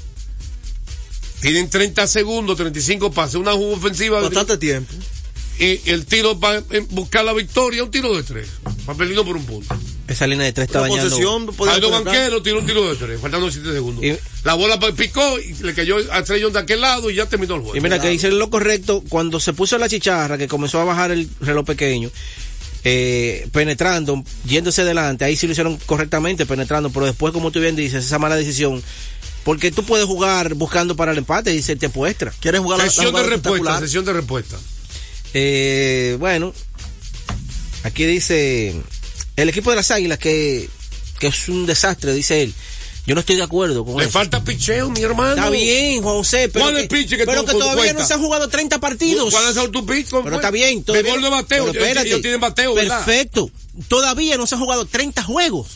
[1.41, 4.21] Tienen 30 segundos, 35 para hacer una jugada ofensiva.
[4.21, 4.93] Bastante tiempo.
[5.59, 8.47] Y el tiro para buscar la victoria, un tiro de tres.
[8.85, 9.75] Para perdido por un punto.
[10.07, 11.03] Esa línea de tres está podía
[11.75, 11.91] Aldo.
[11.91, 14.03] Banquero tiró un tiro de tres, faltando 7 segundos.
[14.03, 17.55] Y- la bola picó y le cayó a Young de aquel lado y ya terminó
[17.55, 17.75] el juego.
[17.77, 21.11] Y mira, que hice lo correcto cuando se puso la chicharra, que comenzó a bajar
[21.11, 22.09] el reloj pequeño,
[22.83, 27.75] eh, penetrando, yéndose delante, ahí sí lo hicieron correctamente, penetrando, pero después, como tú bien
[27.75, 28.81] dices, esa mala decisión,
[29.43, 32.31] porque tú puedes jugar buscando para el empate y se te muestra.
[32.39, 34.57] ¿Quieres jugar la- la Sesión de respuesta, sesión de respuesta.
[35.33, 36.53] Eh, bueno,
[37.83, 38.75] aquí dice
[39.35, 40.69] el equipo de las Águilas que,
[41.19, 42.53] que es un desastre, dice él.
[43.05, 44.11] Yo no estoy de acuerdo con Le eso.
[44.11, 45.31] falta picheo, mi hermano.
[45.35, 48.01] Está bien, Juan José, pero ¿Cuál que, el pitch que pero que todavía cuentas?
[48.03, 49.31] no se han jugado 30 partidos.
[49.33, 50.09] ¿Cuál es tu pitch?
[50.23, 50.83] Pero está bien.
[50.83, 51.65] todavía- Béisbol de bateo.
[51.65, 52.07] pero espérate.
[52.09, 53.03] ellos tienen bateo, ¿verdad?
[53.03, 53.49] Perfecto.
[53.87, 55.67] Todavía no se han jugado 30 juegos.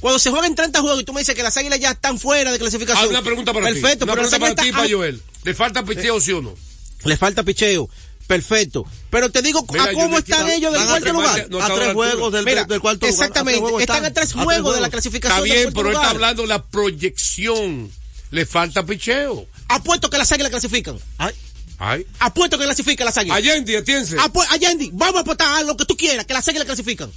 [0.00, 2.52] Cuando se juegan 30 juegos y tú me dices que las águilas ya están fuera
[2.52, 3.04] de clasificación.
[3.04, 3.80] Haz una pregunta para ti.
[3.80, 5.22] Perfecto, pero pregunta para ti, para están- Joel.
[5.42, 6.54] ¿Le falta picheo, sí o no?
[7.04, 7.90] Le falta picheo.
[8.28, 8.84] Perfecto.
[9.10, 11.46] Pero te digo Mira, a cómo están ellos del cuarto tres lugar.
[11.50, 13.12] no a está tres juegos del, Mira, del cuarto lugar.
[13.20, 15.42] Exactamente, juegos están a tres A juegos de la Está clasificación.
[15.42, 16.14] del bien, pero él está lugar.
[16.14, 17.90] hablando de la proyección.
[18.30, 19.46] Le falta picheo.
[19.68, 20.98] Apuesto que las águilas clasifican.
[21.16, 21.32] Ay,
[21.80, 22.06] Ay.
[22.18, 23.38] Apuesto que clasifican las águilas.
[23.38, 24.16] Allende, atiense.
[24.18, 27.10] Apu- Allende, vamos a apostar a lo que tú quieras, que las águilas clasifican.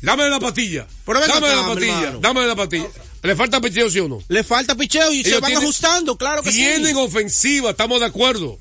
[0.00, 0.86] Dame la patilla.
[1.04, 1.98] Pero venga Dame acá, la patilla.
[2.00, 2.18] hermano.
[2.20, 2.86] Dame la patilla.
[3.22, 4.22] ¿Le falta picheo, sí o no?
[4.28, 7.00] Le falta picheo y se van tienen- ajustando, claro que Tienen sí.
[7.00, 8.58] ofensiva, estamos de acuerdo.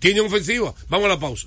[0.00, 0.74] Tienen ofensiva.
[0.88, 1.46] Vamos a la pausa.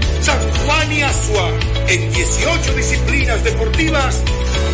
[0.91, 1.49] San Juan y Asua
[1.87, 4.17] en 18 disciplinas deportivas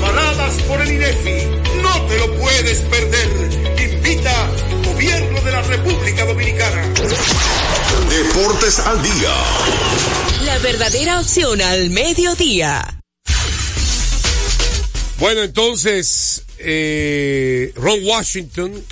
[0.02, 1.48] avaladas por el INEFI.
[1.82, 3.92] No te lo puedes perder.
[3.92, 4.50] Invita
[4.86, 6.84] Gobierno de la República Dominicana.
[8.10, 9.34] Deportes al día.
[10.46, 13.00] La verdadera opción al mediodía.
[15.20, 18.84] Bueno, entonces, eh, Ron Washington,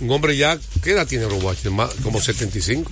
[0.00, 1.74] un hombre ya, ¿qué edad tiene Ron Washington?
[1.74, 2.90] Más- como 75.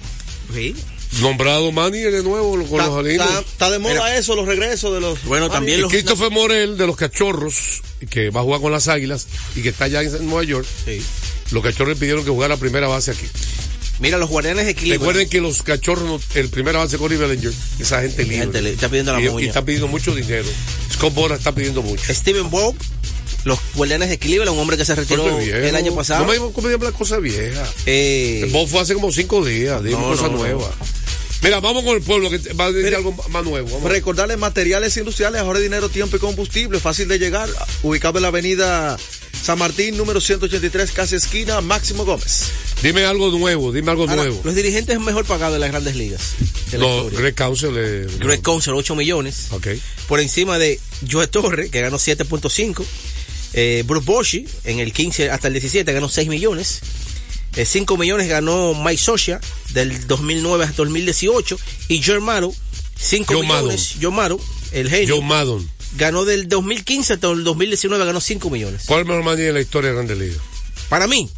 [0.54, 0.74] Sí.
[1.20, 3.26] Nombrado manager de nuevo con está, los alinos.
[3.28, 4.16] está- está de moda Mira.
[4.16, 5.22] eso, los regresos de los.
[5.24, 8.86] Bueno, también Y los- Christopher Morel de los Cachorros, que va a jugar con las
[8.88, 10.66] Águilas y que está allá en Nueva York.
[10.84, 11.02] Sí.
[11.50, 13.26] Los Cachorros pidieron que jugara primera base aquí.
[13.98, 15.00] Mira, los guardianes de Cleveland.
[15.02, 18.38] Recuerden que los Cachorros, el primera base Corey Bellinger, esa gente libre.
[18.38, 19.44] gente le- está pidiendo la y, moña.
[19.44, 20.48] y está pidiendo mucho dinero.
[20.94, 22.14] Scott Boras está pidiendo mucho.
[22.14, 22.80] Steven Vogt,
[23.44, 26.20] los guardianes de Cleveland, un hombre que se retiró el año pasado.
[26.20, 27.68] No me digas cómo hablar cosas viejas.
[27.84, 30.70] Eh, Bob fue hace como cinco días, dime No, cosas no, no.
[31.42, 33.68] Mira, vamos con el pueblo que va a decir algo más nuevo.
[33.70, 33.90] Vamos.
[33.90, 37.48] Recordarles materiales industriales, ahorre dinero, tiempo y combustible, fácil de llegar,
[37.82, 38.98] ubicado en la avenida
[39.42, 42.44] San Martín, número 183, casi esquina, Máximo Gómez.
[42.82, 44.40] Dime algo nuevo, dime algo ahora, nuevo.
[44.44, 46.20] los dirigentes mejor pagados de las grandes ligas.
[46.70, 47.20] de la No, historia.
[47.20, 47.70] Greg Council.
[47.76, 49.46] eh, Greg Council, 8 millones.
[49.50, 49.68] Ok.
[50.08, 50.78] por encima de
[51.10, 52.84] Joe Torre, que ganó 7.5.
[53.54, 56.80] Eh, Bruce Bochy, en el 15 hasta el 17, ganó 6 millones.
[57.56, 59.40] Eh, 5 millones ganó Mike Socia,
[59.72, 61.58] del 2009 hasta 2018.
[61.88, 62.52] Y Joe Maro,
[62.98, 63.96] 5 Joe millones.
[64.00, 64.40] Joe Maro,
[64.72, 65.16] el genio.
[65.16, 65.70] Joe Maddon.
[65.96, 68.84] Ganó del 2015 hasta el 2019, ganó 5 millones.
[68.86, 70.38] ¿Cuál mejor manager de la historia de Grandes Ligas?
[70.88, 71.28] Para mí.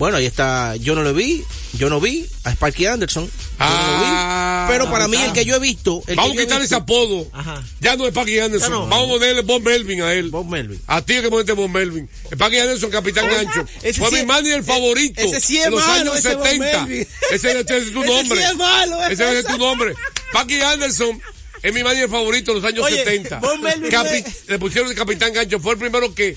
[0.00, 3.26] Bueno, ahí está, yo no lo vi, yo no vi a Sparky Anderson.
[3.26, 6.02] yo no lo vi, pero para mí el que yo he visto...
[6.06, 7.28] El Ah, Vamos a quitarle ese apodo.
[7.34, 7.62] Ajá.
[7.80, 8.70] Ya no es Paqui Anderson.
[8.72, 8.86] No.
[8.88, 10.30] Vamos a ponerle Bob Melvin a él.
[10.30, 10.80] Bob Melvin.
[10.86, 12.08] A ti hay que ponerte Bob Melvin.
[12.30, 13.66] El Paqui Anderson, capitán gancho.
[13.66, 15.20] Fue sí mi es- manager favorito.
[15.20, 16.86] ese sí es en los malo, años ese Bob 70.
[16.86, 17.00] Melvin.
[17.30, 18.38] Ese, ese es tu Ese nombre.
[18.40, 19.38] sí es malo, Ese ese.
[19.40, 19.94] es tu nombre.
[20.32, 21.20] Paqui Anderson
[21.62, 23.38] es mi manager favorito en los años Oye, 70.
[23.40, 25.60] Bob Melvin Capi- fue- Le pusieron de capitán gancho.
[25.60, 26.36] Fue el primero que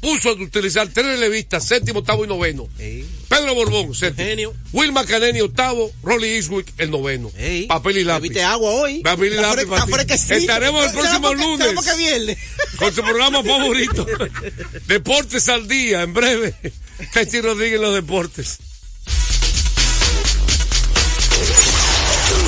[0.00, 2.68] puso a utilizar tres relevistas, séptimo, octavo y noveno.
[3.28, 4.52] Pedro Borbón, séptimo.
[4.72, 5.90] Will McCaneny, octavo.
[6.02, 7.30] Rolly Eastwick, el noveno.
[7.68, 8.22] Papel y lápiz.
[8.22, 9.00] Bebiste agua hoy.
[9.00, 9.62] Papel y lápiz.
[9.64, 10.34] fre- fresquecito.
[10.34, 12.38] Estaremos el ¿Será próximo porque- lunes porque viernes?
[12.76, 14.06] con su programa favorito.
[14.86, 16.54] Deportes al día, en breve.
[17.12, 18.58] Techi Rodríguez en los deportes.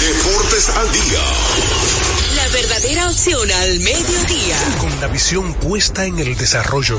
[0.01, 1.23] Deportes al día.
[2.37, 4.57] La verdadera opción al mediodía.
[4.79, 6.99] Con la visión puesta en el desarrollo,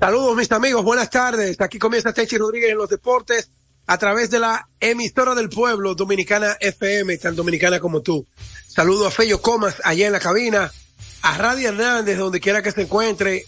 [0.00, 1.60] Saludos mis amigos, buenas tardes.
[1.60, 3.50] Aquí comienza Techi Rodríguez en los deportes
[3.86, 8.26] a través de la emisora del pueblo Dominicana FM, tan dominicana como tú.
[8.66, 10.72] Saludo a Fello Comas allá en la cabina,
[11.20, 13.44] a Radio Hernández donde quiera que se encuentre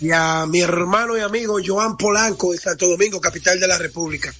[0.00, 4.34] y a mi hermano y amigo Joan Polanco de Santo Domingo, capital de la República.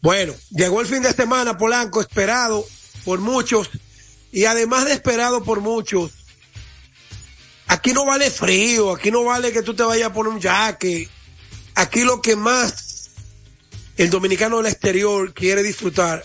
[0.00, 2.64] Bueno, llegó el fin de semana Polanco, esperado
[3.04, 3.68] por muchos
[4.32, 6.12] y además de esperado por muchos,
[7.68, 11.08] Aquí no vale frío, aquí no vale que tú te vayas a poner un jaque.
[11.74, 13.10] Aquí lo que más
[13.96, 16.24] el dominicano del exterior quiere disfrutar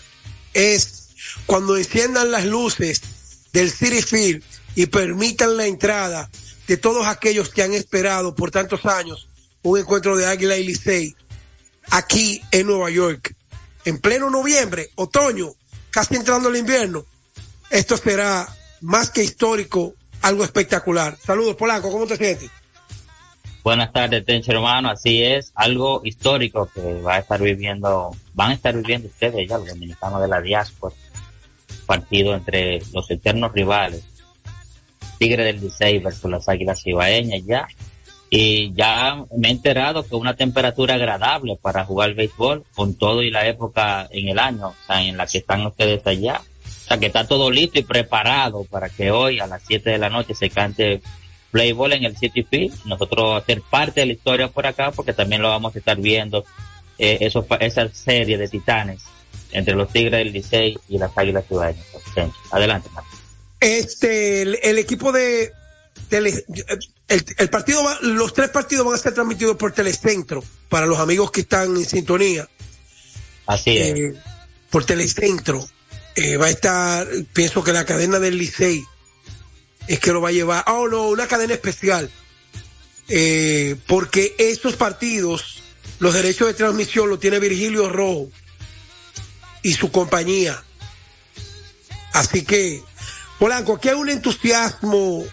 [0.54, 1.08] es
[1.46, 3.02] cuando enciendan las luces
[3.52, 4.42] del City Field
[4.74, 6.30] y permitan la entrada
[6.66, 9.28] de todos aquellos que han esperado por tantos años
[9.62, 11.16] un encuentro de Águila y Licey
[11.90, 13.34] aquí en Nueva York.
[13.84, 15.54] En pleno noviembre, otoño,
[15.90, 17.04] casi entrando el invierno.
[17.70, 18.48] Esto será
[18.80, 21.16] más que histórico, algo espectacular.
[21.18, 22.50] Saludos, Polanco, ¿cómo te sientes?
[23.62, 24.88] Buenas tardes, Tencho hermano.
[24.88, 29.58] Así es, algo histórico que va a estar viviendo, van a estar viviendo ustedes ya,
[29.58, 30.94] los dominicanos de la diáspora.
[31.84, 34.02] Partido entre los eternos rivales,
[35.18, 37.68] Tigre del Licey versus las Águilas Ibaeñas ya.
[38.30, 43.30] Y ya me he enterado que una temperatura agradable para jugar béisbol con todo y
[43.30, 46.40] la época en el año, o sea, en la que están ustedes allá.
[46.84, 49.98] O sea, que está todo listo y preparado para que hoy a las 7 de
[49.98, 51.00] la noche se cante
[51.50, 52.74] Playboy en el City Field.
[52.84, 56.44] Nosotros hacer parte de la historia por acá porque también lo vamos a estar viendo,
[56.98, 59.02] eh, eso, esa serie de titanes
[59.52, 61.84] entre los Tigres del Licey y las Águilas Ciudadanas.
[62.50, 63.08] Adelante, Marco.
[63.60, 65.52] Este, el, el equipo de
[66.08, 66.44] tele,
[67.08, 70.98] el, el partido va, los tres partidos van a ser transmitidos por Telecentro para los
[70.98, 72.48] amigos que están en sintonía.
[73.46, 73.98] Así es.
[73.98, 74.14] Eh,
[74.70, 75.64] por Telecentro.
[76.16, 78.84] Eh, va a estar, pienso que la cadena del Licey
[79.88, 80.64] es que lo va a llevar.
[80.68, 82.10] Oh, no, una cadena especial.
[83.08, 85.62] Eh, porque estos partidos,
[85.98, 88.30] los derechos de transmisión los tiene Virgilio Rojo
[89.62, 90.62] y su compañía.
[92.12, 92.82] Así que,
[93.38, 95.24] Polanco, aquí hay un entusiasmo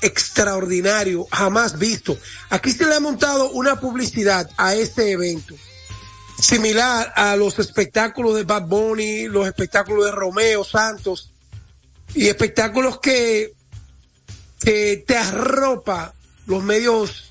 [0.00, 2.18] extraordinario, jamás visto.
[2.50, 5.54] Aquí se le ha montado una publicidad a este evento,
[6.46, 11.32] similar a los espectáculos de Bad Bunny, los espectáculos de Romeo Santos,
[12.14, 13.52] y espectáculos que,
[14.60, 16.14] te arropa
[16.46, 17.30] los medios,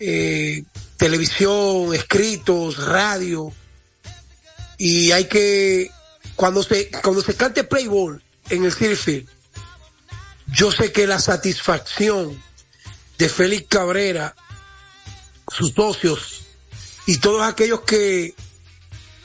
[0.00, 0.64] eh,
[0.96, 3.52] televisión, escritos, radio,
[4.78, 5.90] y hay que,
[6.34, 8.18] cuando se, cuando se cante Playboy
[8.50, 9.26] en el City
[10.48, 12.42] yo sé que la satisfacción
[13.16, 14.34] de Félix Cabrera,
[15.46, 16.39] sus socios
[17.10, 18.34] y todos aquellos que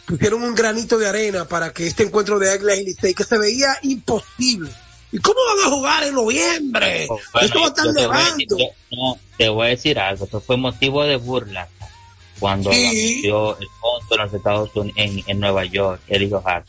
[0.05, 3.37] pusieron un granito de arena para que este encuentro de Águilas y Licey, que se
[3.37, 4.71] veía imposible.
[5.11, 7.07] ¿Y cómo van a jugar en noviembre?
[7.09, 8.57] Oh, Bueno, Esto va a estar te, nevando.
[8.91, 11.67] no, te voy a decir algo, eso fue motivo de burla
[12.39, 12.85] cuando Sí.
[12.85, 16.67] anunció el punto en los Estados Unidos, en, en Nueva York, el hijo Hart.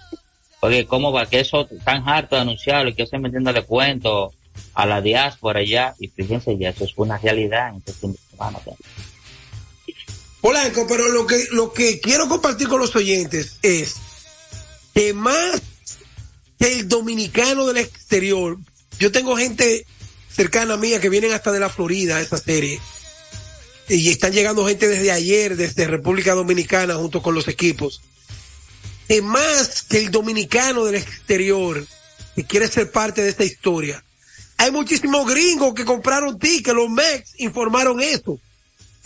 [0.61, 1.27] Oye, ¿cómo va?
[1.27, 4.33] Que eso tan harto de anunciarlo y que eso metiéndole cuento
[4.75, 8.19] a la diáspora ya, y fíjense, ya eso es una realidad en este fin de
[8.31, 8.59] semana.
[10.47, 13.97] Polanco, pero lo que, lo que quiero compartir con los oyentes es
[14.95, 15.61] que más
[16.57, 18.57] que el dominicano del exterior,
[19.01, 19.85] yo tengo gente
[20.31, 22.81] cercana mía que vienen hasta de la Florida a esa serie.
[23.89, 28.01] Y están llegando gente desde ayer, desde República Dominicana, junto con los equipos.
[29.09, 31.85] Que más que el dominicano del exterior
[32.37, 34.05] que quiere ser parte de esta historia.
[34.59, 38.39] Hay muchísimos gringos que compraron tickets, los Mex informaron esto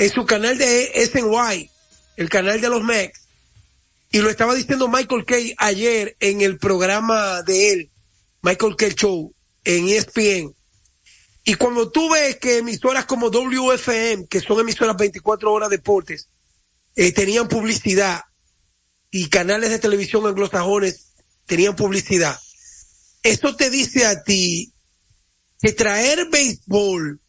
[0.00, 1.70] en su canal de SNY,
[2.16, 3.20] el canal de los Mex.
[4.10, 7.90] Y lo estaba diciendo Michael Kay ayer en el programa de él,
[8.40, 10.54] Michael Kay Show, en ESPN.
[11.44, 16.30] Y cuando tú ves que emisoras como WFM, que son emisoras 24 horas deportes,
[16.96, 18.22] eh, tenían publicidad
[19.10, 21.12] y canales de televisión anglosajones
[21.44, 22.40] tenían publicidad,
[23.22, 24.72] esto te dice a ti
[25.60, 27.20] que traer béisbol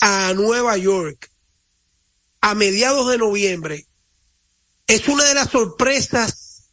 [0.00, 1.30] a Nueva York
[2.44, 3.86] a mediados de noviembre
[4.86, 6.68] es una de las sorpresas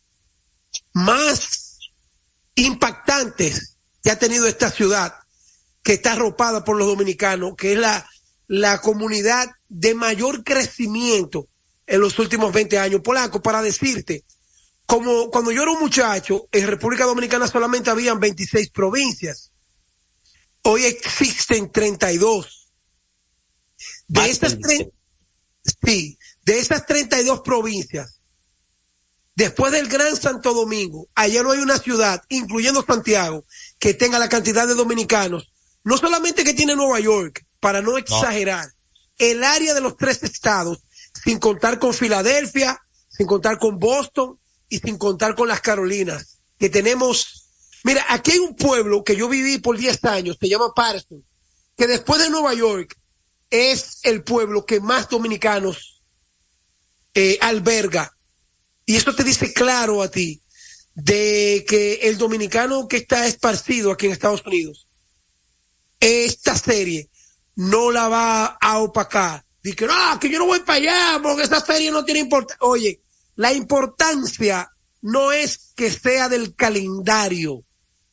[0.91, 1.79] más
[2.55, 5.13] impactantes que ha tenido esta ciudad,
[5.81, 8.05] que está arropada por los dominicanos, que es la,
[8.47, 11.47] la comunidad de mayor crecimiento
[11.87, 12.99] en los últimos 20 años.
[13.01, 14.25] Polanco, para decirte,
[14.85, 19.53] como cuando yo era un muchacho, en República Dominicana solamente habían 26 provincias.
[20.63, 22.73] Hoy existen 32.
[24.09, 24.57] De estas,
[25.83, 28.19] sí, de esas 32 provincias,
[29.35, 33.45] después del Gran Santo Domingo, allá no hay una ciudad, incluyendo Santiago,
[33.79, 35.51] que tenga la cantidad de dominicanos.
[35.83, 38.73] No solamente que tiene Nueva York, para no exagerar,
[39.17, 40.79] el área de los tres estados,
[41.23, 44.39] sin contar con Filadelfia, sin contar con Boston
[44.69, 47.49] y sin contar con las Carolinas, que tenemos,
[47.83, 51.23] mira, aquí hay un pueblo que yo viví por 10 años, se llama Patterson,
[51.77, 52.97] que después de Nueva York
[53.51, 56.01] es el pueblo que más dominicanos
[57.13, 58.17] eh, alberga.
[58.85, 60.41] Y eso te dice claro a ti
[60.95, 64.87] de que el dominicano que está esparcido aquí en Estados Unidos,
[65.99, 67.09] esta serie
[67.55, 69.45] no la va a opacar.
[69.61, 72.65] Dice no, que yo no voy para allá porque esa serie no tiene importancia.
[72.65, 73.01] Oye,
[73.35, 74.71] la importancia
[75.01, 77.63] no es que sea del calendario.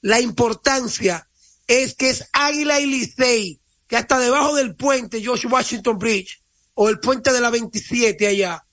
[0.01, 1.29] La importancia
[1.67, 6.41] es que es Águila y Licey, que hasta debajo del puente George Washington Bridge
[6.75, 8.65] o el puente de la 27 allá,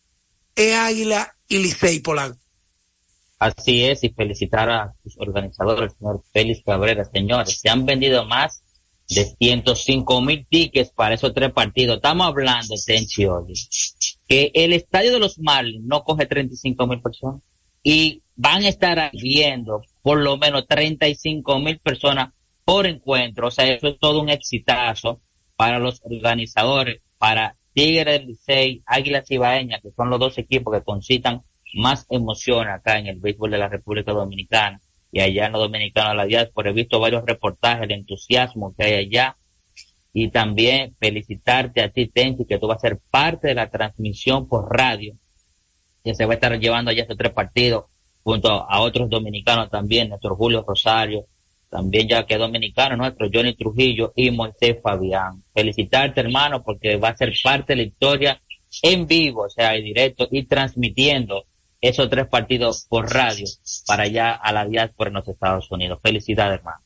[0.54, 2.40] es Águila y Polanco.
[3.40, 7.04] Así es, y felicitar a sus organizadores, señor Félix Cabrera.
[7.06, 8.64] Señores, se han vendido más
[9.10, 11.98] de 105 mil tickets para esos tres partidos.
[11.98, 13.26] Estamos hablando, Tenchi,
[14.28, 17.42] que el estadio de los Marlins no coge 35 mil personas
[17.84, 22.34] y van a estar viendo por lo menos 35 mil personas
[22.66, 23.48] por encuentro.
[23.48, 25.22] O sea, eso es todo un exitazo
[25.56, 31.44] para los organizadores, para Tigres Licey, Águilas Ibaeñas, que son los dos equipos que concitan
[31.76, 36.12] más emoción acá en el béisbol de la República Dominicana y allá en los dominicanos
[36.12, 36.70] de la diáspora.
[36.72, 39.38] He visto varios reportajes, el entusiasmo que hay allá
[40.14, 44.48] y también felicitarte a ti, Tenchi, que tú vas a ser parte de la transmisión
[44.48, 45.14] por radio
[46.04, 47.86] que se va a estar llevando allá estos tres partidos
[48.24, 51.26] junto a otros dominicanos también, nuestro Julio Rosario,
[51.76, 55.44] también ya que dominicano, nuestro Johnny Trujillo y Moisés Fabián.
[55.54, 58.42] Felicitarte, hermano, porque va a ser parte de la historia
[58.82, 61.44] en vivo, o sea, en directo y transmitiendo
[61.82, 63.46] esos tres partidos por radio
[63.86, 66.00] para allá a la diáspora en los Estados Unidos.
[66.02, 66.80] Felicidades, hermano.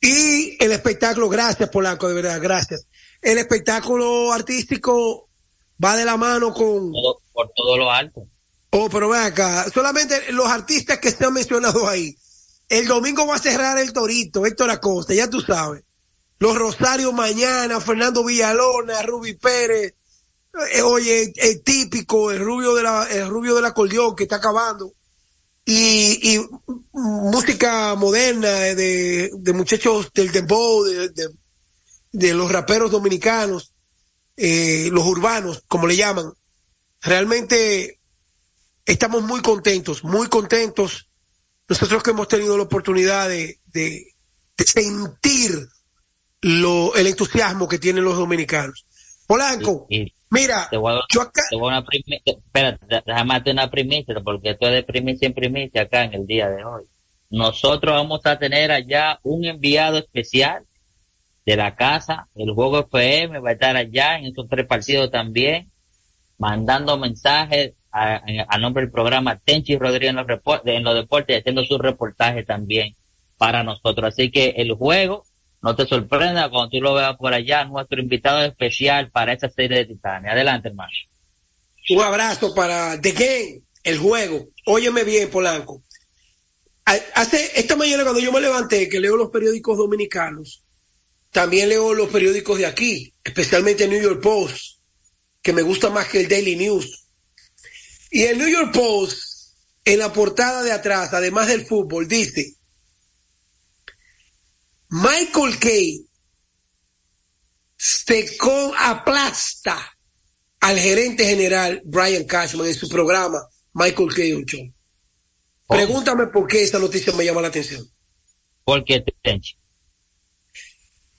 [0.00, 2.86] Y el espectáculo, gracias Polanco, de verdad, gracias.
[3.22, 5.28] El espectáculo artístico
[5.82, 6.92] va de la mano con...
[7.32, 8.26] por todo lo alto.
[8.70, 12.16] Oh, pero ven acá, solamente los artistas que se han mencionado ahí.
[12.68, 15.84] El domingo va a cerrar el Torito, Héctor Acosta, ya tú sabes.
[16.38, 19.94] Los Rosarios mañana, Fernando Villalona, Ruby Pérez,
[20.72, 24.92] eh, oye, el típico, el rubio de la, el rubio del acordeón que está acabando.
[25.64, 26.46] Y, y
[26.92, 31.28] música moderna de, de muchachos del dembow, de, de,
[32.12, 33.74] de, los raperos dominicanos,
[34.36, 36.32] eh, los urbanos, como le llaman.
[37.02, 38.00] Realmente
[38.86, 41.07] estamos muy contentos, muy contentos
[41.68, 44.04] nosotros que hemos tenido la oportunidad de, de,
[44.56, 45.50] de sentir
[46.40, 48.86] lo, el entusiasmo que tienen los dominicanos.
[49.26, 49.86] Polanco,
[50.30, 53.70] mira, te voy a dar- yo acá, te voy a una primicia, espérate, déjame una
[53.70, 56.84] primicia, porque esto es de primicia en primicia acá en el día de hoy.
[57.30, 60.64] Nosotros vamos a tener allá un enviado especial
[61.44, 65.70] de la casa, el Juego FM va a estar allá en esos tres partidos también,
[66.38, 70.26] mandando mensajes a, nombre del programa Tenchi Rodríguez en los,
[70.64, 72.96] en los deportes haciendo su reportaje también
[73.36, 74.08] para nosotros.
[74.08, 75.24] Así que el juego
[75.62, 79.78] no te sorprenda cuando tú lo veas por allá, nuestro invitado especial para esta serie
[79.78, 80.32] de Titanes.
[80.32, 80.92] Adelante, hermano.
[81.90, 84.48] Un abrazo para The Game, el juego.
[84.66, 85.82] Óyeme bien, Polanco.
[86.84, 90.64] Hace esta mañana cuando yo me levanté, que leo los periódicos dominicanos,
[91.30, 94.78] también leo los periódicos de aquí, especialmente New York Post,
[95.42, 97.07] que me gusta más que el Daily News.
[98.10, 99.54] Y el New York Post,
[99.84, 102.54] en la portada de atrás, además del fútbol, dice,
[104.90, 106.06] Michael Kay
[107.76, 108.36] se
[108.78, 109.98] aplasta
[110.60, 113.38] al gerente general Brian Cashman en su programa
[113.74, 114.74] Michael Kay Show.
[115.66, 115.74] Oh.
[115.74, 117.86] Pregúntame por qué esta noticia me llama la atención.
[118.64, 119.04] Porque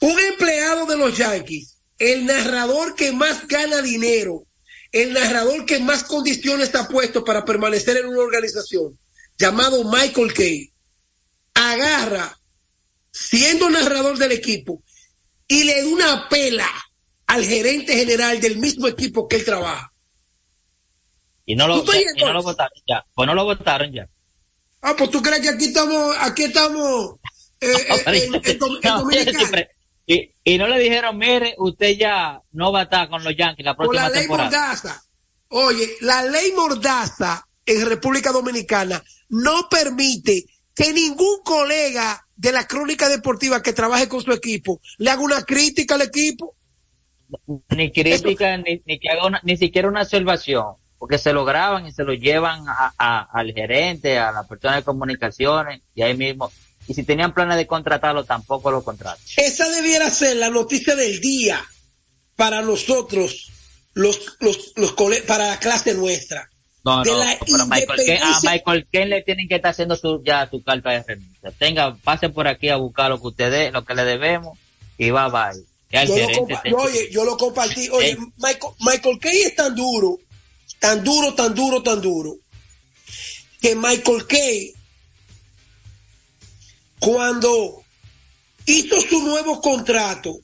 [0.01, 4.45] un empleado de los Yankees, el narrador que más gana dinero,
[4.91, 8.97] el narrador que más condiciones ha puesto para permanecer en una organización,
[9.37, 10.71] llamado Michael Kay,
[11.53, 12.37] agarra,
[13.11, 14.81] siendo narrador del equipo,
[15.47, 16.69] y le da una pela
[17.27, 19.93] al gerente general del mismo equipo que él trabaja.
[21.45, 23.03] Y no lo, y no lo votaron ya.
[23.13, 24.07] Pues no lo votaron ya.
[24.81, 27.15] Ah, pues tú crees que aquí estamos, aquí estamos
[27.59, 27.87] eh,
[30.11, 33.63] y, y, no le dijeron, mire, usted ya no va a estar con los Yankees
[33.63, 35.03] la próxima la ley Mordaza.
[35.49, 43.07] Oye, la ley Mordaza en República Dominicana no permite que ningún colega de la crónica
[43.07, 46.55] deportiva que trabaje con su equipo le haga una crítica al equipo.
[47.69, 51.91] Ni crítica, ni, ni, que haga ni siquiera una observación porque se lo graban y
[51.91, 56.51] se lo llevan a, al gerente, a la persona de comunicaciones y ahí mismo.
[56.89, 59.23] Y si tenían planes de contratarlo, tampoco lo contratan.
[59.37, 61.63] Esa debiera ser la noticia del día
[62.35, 63.51] para nosotros,
[63.93, 64.93] los, los, los
[65.25, 66.49] para la clase nuestra.
[66.83, 67.03] No, no,
[67.45, 71.03] pero Michael a Michael Ken le tienen que estar haciendo su, ya su carta de
[71.03, 71.51] renuncia.
[71.57, 74.57] Tenga, pase por aquí a buscar lo que usted lo que le debemos
[74.97, 75.51] y va, va.
[75.53, 76.15] Yo,
[76.65, 77.89] lo oye, yo lo compartí.
[77.89, 80.19] Oye, Michael, Michael Kay es tan duro
[80.79, 82.37] tan duro, tan duro, tan duro,
[83.61, 84.73] que Michael Kay,
[86.99, 87.83] cuando
[88.65, 90.39] hizo su nuevo contrato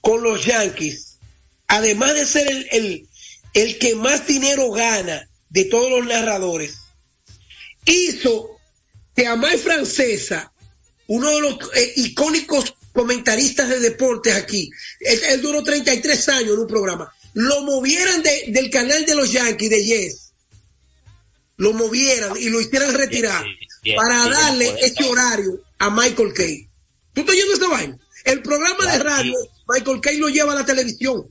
[0.00, 1.18] con los Yankees,
[1.66, 3.08] además de ser el,
[3.54, 6.74] el, que más dinero gana de todos los narradores,
[7.86, 8.50] hizo
[9.14, 10.52] que a Mike Francesa,
[11.06, 14.70] uno de los eh, icónicos comentaristas de deportes aquí,
[15.00, 19.70] él, él, duró 33 años en un programa, lo movieran del canal de los Yankees
[19.70, 20.32] de Yes,
[21.56, 23.44] lo movieran y lo hicieran retirar
[23.96, 26.66] para darle ese horario a Michael Kay.
[27.12, 27.98] ¿Tú estás oyendo esta vaina?
[28.24, 29.34] El programa de radio,
[29.68, 31.26] Michael Kay lo lleva a la televisión.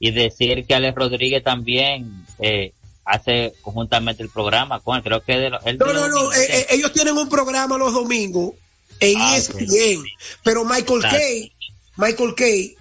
[0.00, 2.72] Y decir que Alex Rodríguez también eh,
[3.04, 5.04] hace conjuntamente el programa con él.
[5.04, 5.60] Creo que de no,
[5.92, 8.54] no, no, eh, eh, ellos tienen un programa los domingos
[8.98, 10.04] en ah, ESPN,
[10.42, 11.52] pero Michael Kay,
[11.96, 12.76] Michael Kay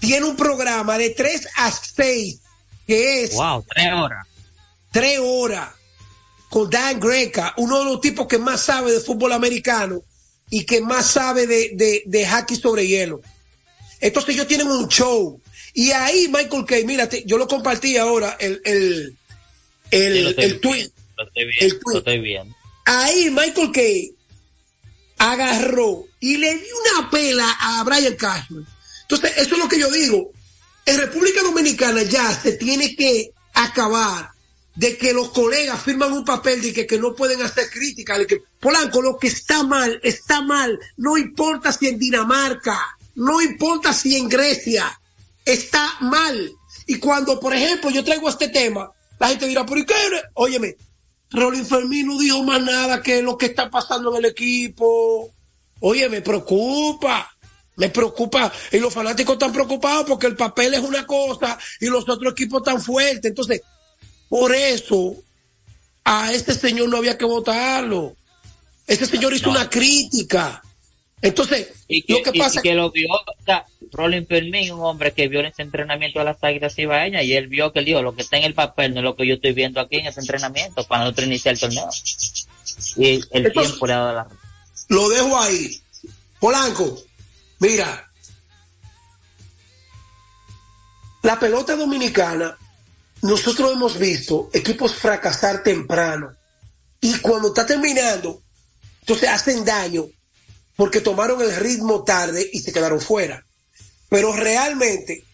[0.00, 2.40] tiene un programa de 3 a 6
[2.88, 3.34] que es...
[3.34, 4.26] Wow, 3 horas.
[4.90, 5.75] 3 horas
[6.48, 10.02] con Dan Greca, uno de los tipos que más sabe de fútbol americano
[10.50, 13.20] y que más sabe de, de, de hockey sobre hielo.
[14.00, 15.40] Entonces ellos tienen un show.
[15.74, 19.16] Y ahí Michael Kay, mírate, yo lo compartí ahora, el, el,
[19.90, 20.90] el, el tweet.
[21.16, 22.54] Lo estoy viendo, Lo estoy viendo.
[22.84, 24.12] Ahí Michael Kay
[25.18, 28.66] agarró y le dio una pela a Brian Cashman
[29.08, 30.32] entonces, eso es lo que yo digo.
[30.84, 34.30] En República Dominicana ya se tiene que acabar
[34.76, 38.42] de que los colegas firman un papel de que, no pueden hacer crítica, de que
[38.60, 42.78] Polanco, lo que está mal, está mal, no importa si en Dinamarca,
[43.14, 45.00] no importa si en Grecia,
[45.44, 46.52] está mal.
[46.86, 49.94] Y cuando, por ejemplo, yo traigo este tema, la gente dirá, ¿por qué?
[50.34, 50.76] Óyeme,
[51.30, 55.32] Rolín Fermín no dijo más nada que lo que está pasando en el equipo.
[55.80, 57.32] Oye, me preocupa.
[57.76, 62.08] Me preocupa, y los fanáticos están preocupados porque el papel es una cosa y los
[62.08, 63.26] otros equipos están fuertes.
[63.26, 63.60] Entonces,
[64.28, 65.14] por eso
[66.04, 68.16] a este señor no había que votarlo.
[68.86, 70.62] Este señor hizo una crítica.
[71.22, 71.72] Entonces,
[72.08, 73.08] lo que pasa es que lo vio,
[73.92, 77.48] Rolling Fermín, un hombre que vio en ese entrenamiento de las águilas ibaeñas y él
[77.48, 79.52] vio que dijo, lo que está en el papel no es lo que yo estoy
[79.52, 81.88] viendo aquí en ese entrenamiento para nosotros iniciar el torneo.
[82.96, 84.28] Y el tiempo le ha dado la
[84.88, 85.80] Lo dejo ahí.
[86.38, 87.02] Polanco,
[87.58, 88.10] Mira,
[91.22, 92.56] la pelota dominicana,
[93.22, 96.34] nosotros hemos visto equipos fracasar temprano
[97.00, 98.42] y cuando está terminando,
[99.00, 100.06] entonces hacen daño
[100.76, 103.44] porque tomaron el ritmo tarde y se quedaron fuera.
[104.08, 105.24] Pero realmente,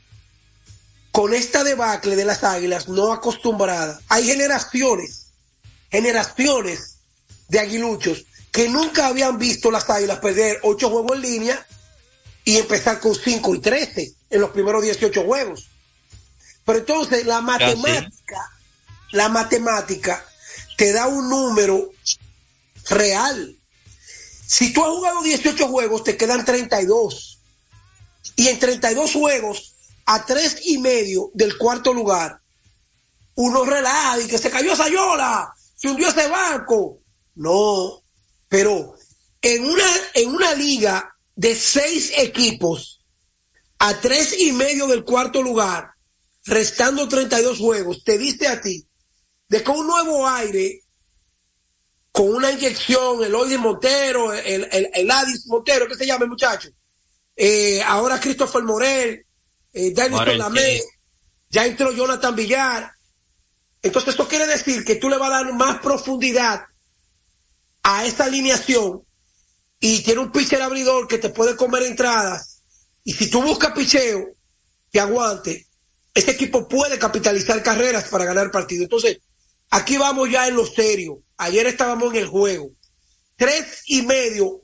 [1.11, 5.27] con esta debacle de las águilas no acostumbrada, hay generaciones,
[5.91, 6.97] generaciones
[7.49, 11.67] de aguiluchos que nunca habían visto las Águilas perder ocho juegos en línea
[12.45, 15.71] y empezar con 5 y 13 en los primeros 18 juegos.
[16.65, 18.51] Pero entonces la matemática,
[19.11, 20.25] la matemática
[20.77, 21.91] te da un número
[22.89, 23.57] real.
[24.47, 27.41] Si tú has jugado 18 juegos, te quedan 32.
[28.37, 29.75] Y en 32 juegos,
[30.07, 32.41] a tres y medio del cuarto lugar,
[33.35, 36.99] uno relaja y que se cayó esa yola, se hundió ese barco.
[37.35, 38.03] No,
[38.49, 38.95] pero
[39.41, 43.01] en una, en una liga de seis equipos,
[43.79, 45.92] a tres y medio del cuarto lugar,
[46.45, 48.87] restando 32 juegos, te diste a ti
[49.49, 50.81] de que un nuevo aire,
[52.11, 56.71] con una inyección, el Oide Montero, el, el, el Adis Montero, ¿qué se llama muchacho?
[57.37, 59.27] Eh, ahora Christopher Morel,
[59.73, 60.81] eh, Dennis Lamé,
[61.49, 62.93] ya entró Jonathan Villar.
[63.83, 66.65] Entonces esto quiere decir que tú le vas a dar más profundidad
[67.83, 69.03] a esta alineación
[69.81, 72.63] y tiene un pitcher abridor que te puede comer entradas.
[73.05, 74.37] Y si tú buscas picheo
[74.93, 75.67] que aguante,
[76.15, 78.85] este equipo puede capitalizar carreras para ganar partido.
[78.85, 79.19] Entonces,
[79.71, 81.23] aquí vamos ya en lo serio.
[81.37, 82.71] Ayer estábamos en el juego.
[83.37, 84.63] Tres y medio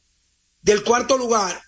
[0.61, 1.61] del cuarto lugar,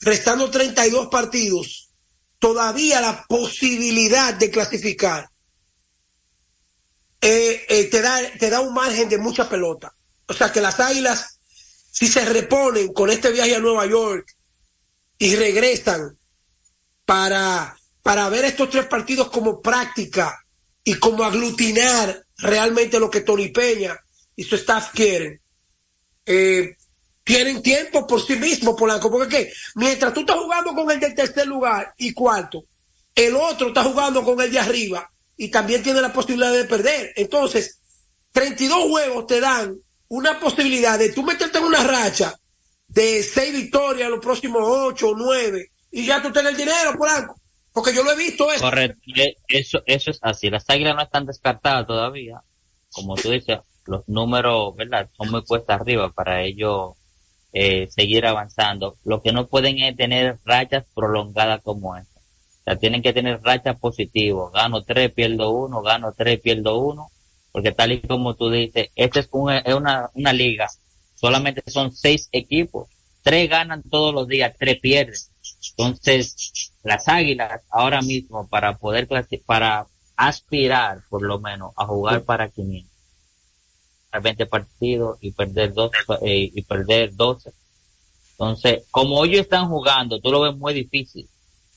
[0.00, 1.90] restando 32 partidos,
[2.38, 5.28] todavía la posibilidad de clasificar
[7.20, 9.94] eh, eh, te da un margen de mucha pelota.
[10.26, 11.34] O sea que las águilas
[11.94, 14.26] si se reponen con este viaje a Nueva York
[15.16, 16.18] y regresan
[17.04, 20.38] para, para ver estos tres partidos como práctica
[20.84, 23.98] y como aglutinar realmente lo que Tony Peña
[24.36, 25.40] y su staff quieren,
[26.26, 26.76] eh,
[27.24, 29.52] tienen tiempo por sí mismos, Polanco, porque ¿qué?
[29.76, 32.66] mientras tú estás jugando con el del tercer lugar y cuarto,
[33.14, 37.14] el otro está jugando con el de arriba y también tiene la posibilidad de perder.
[37.16, 37.78] Entonces,
[38.32, 39.78] 32 juegos te dan
[40.08, 42.38] una posibilidad de tú meterte en una racha
[42.86, 47.40] de seis victorias los próximos ocho o nueve y ya tú tienes el dinero, Polanco.
[47.74, 48.64] Porque yo lo he visto eso.
[48.64, 50.48] Correcto, eh, eso, eso es así.
[50.48, 52.40] Las águilas no están descartadas todavía.
[52.90, 55.10] Como tú dices, los números, ¿verdad?
[55.18, 56.94] Son muy puestas arriba para ellos
[57.52, 58.96] eh, seguir avanzando.
[59.04, 62.20] Lo que no pueden es tener rachas prolongadas como esta.
[62.20, 64.50] O sea, tienen que tener rachas positivas.
[64.52, 67.10] Gano tres, pierdo uno, gano tres, pierdo uno
[67.54, 70.68] porque tal y como tú dices, esta es una, una, una liga,
[71.14, 72.88] solamente son seis equipos,
[73.22, 75.14] tres ganan todos los días, tres pierden.
[75.70, 79.08] Entonces, las águilas ahora mismo para poder
[79.46, 79.86] para
[80.16, 82.90] aspirar por lo menos a jugar para 500,
[84.12, 85.90] a 20 partidos y perder dos
[86.22, 87.52] eh, y perder 12.
[88.32, 91.28] Entonces, como ellos están jugando, tú lo ves muy difícil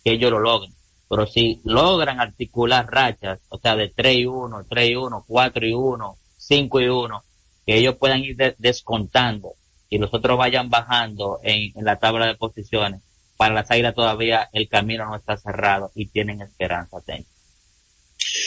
[0.04, 0.74] que ellos lo logren.
[1.10, 5.66] Pero si logran articular rachas, o sea, de 3 y 1, 3 y 1, 4
[5.66, 7.24] y 1, 5 y 1,
[7.66, 9.54] que ellos puedan ir descontando
[9.90, 13.02] y los otros vayan bajando en, la tabla de posiciones,
[13.38, 16.98] para las águilas todavía el camino no está cerrado y tienen esperanza.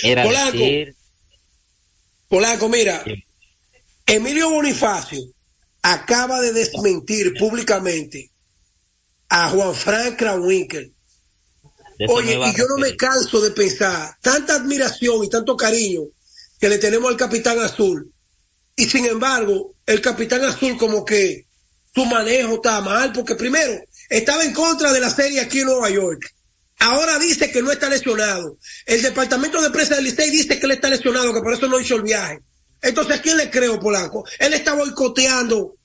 [0.02, 0.94] Era Polaco, decir,
[2.28, 3.04] Polaco, mira,
[4.06, 5.20] Emilio Bonifacio
[5.82, 8.30] acaba de desmentir públicamente
[9.28, 10.92] a Juan Frank Krawinkel
[12.08, 16.02] Oye, y yo no me canso de pensar tanta admiración y tanto cariño
[16.58, 18.10] que le tenemos al Capitán Azul.
[18.76, 21.46] Y sin embargo, el Capitán Azul como que
[21.94, 25.88] su manejo está mal, porque primero estaba en contra de la serie aquí en Nueva
[25.88, 26.34] York.
[26.80, 28.58] Ahora dice que no está lesionado.
[28.84, 31.80] El departamento de prensa del Licey dice que él está lesionado, que por eso no
[31.80, 32.40] hizo el viaje.
[32.82, 34.26] Entonces, ¿a quién le creo, Polanco?
[34.38, 35.76] Él está boicoteando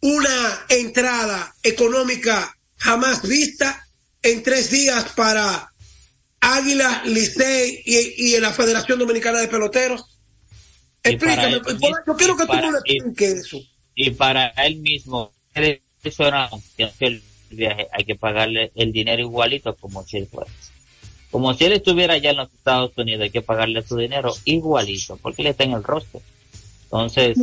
[0.00, 3.86] una entrada económica jamás vista
[4.22, 5.70] en tres días para
[6.40, 10.18] Águila, Licey y, y la Federación Dominicana de Peloteros?
[11.02, 11.60] Explícame,
[12.06, 13.60] yo quiero que tú me expliques eso.
[13.94, 15.82] Y para él mismo, el
[17.56, 20.50] viaje, hay que pagarle el dinero igualito como si él fuera.
[21.30, 25.16] Como si él estuviera allá en los Estados Unidos, hay que pagarle su dinero igualito,
[25.16, 26.20] porque él está en el rostro.
[26.84, 27.38] Entonces,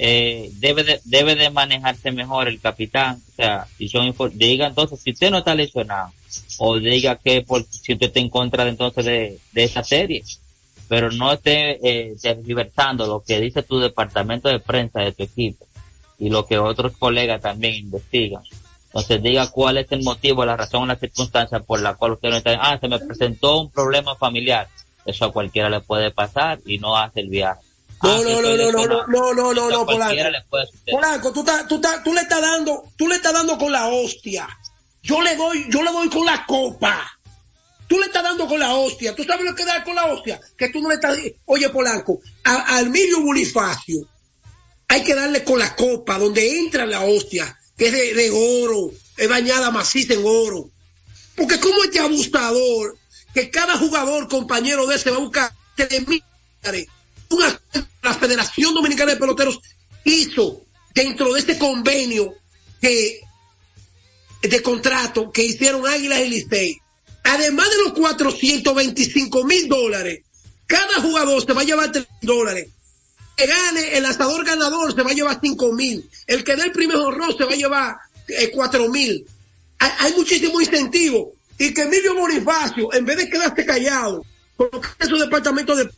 [0.00, 3.22] eh, debe, de, debe de manejarse mejor el capitán.
[3.30, 6.12] O sea, si son diga entonces, si usted no está lesionado,
[6.58, 10.24] o diga que por, si usted está en contra de, entonces de, de esa serie,
[10.88, 15.66] pero no esté eh, libertando lo que dice tu departamento de prensa de tu equipo
[16.18, 18.42] y lo que otros colegas también investigan.
[19.00, 22.36] Entonces diga cuál es el motivo, la razón, la circunstancia por la cual usted no
[22.36, 24.68] está, ah, se me presentó un problema familiar.
[25.06, 27.68] Eso a cualquiera le puede pasar y no hace el viaje
[28.02, 30.22] no, no, no, no, no, no, no, no, no, no, Polanco.
[30.90, 34.48] Polanco, tú, tú, tú le estás dando, tú le estás dando con la hostia.
[35.02, 37.18] Yo le doy, yo le doy con la copa.
[37.88, 39.14] Tú le estás dando con la hostia.
[39.16, 40.38] ¿Tú sabes lo que da con la hostia?
[40.56, 41.18] Que tú no le estás...
[41.46, 44.06] Oye, Polanco, a, a Emilio Bonifacio
[44.88, 49.28] hay que darle con la copa, donde entra la hostia, que es de, oro, es
[49.28, 50.68] bañada maciza en oro.
[51.36, 52.98] Porque como este abusador,
[53.32, 56.22] que cada jugador compañero de ese va a buscar 3 mil
[56.60, 56.88] dólares,
[57.30, 57.60] una,
[58.02, 59.60] la Federación Dominicana de Peloteros
[60.04, 62.34] hizo dentro de este convenio
[62.80, 63.20] que
[64.42, 66.78] de contrato que hicieron Águilas y Licey,
[67.22, 70.22] además de los 425 mil dólares,
[70.66, 72.68] cada jugador se va a llevar 3 dólares.
[73.38, 76.10] Que gane, el lanzador ganador se va a llevar 5 mil.
[76.26, 79.24] El que dé el primer horror se va a llevar eh, 4 mil.
[79.78, 81.32] Hay, hay muchísimo incentivo.
[81.56, 84.24] Y que Emilio Bonifacio, en vez de quedarse callado,
[84.56, 85.88] con lo que es su departamento de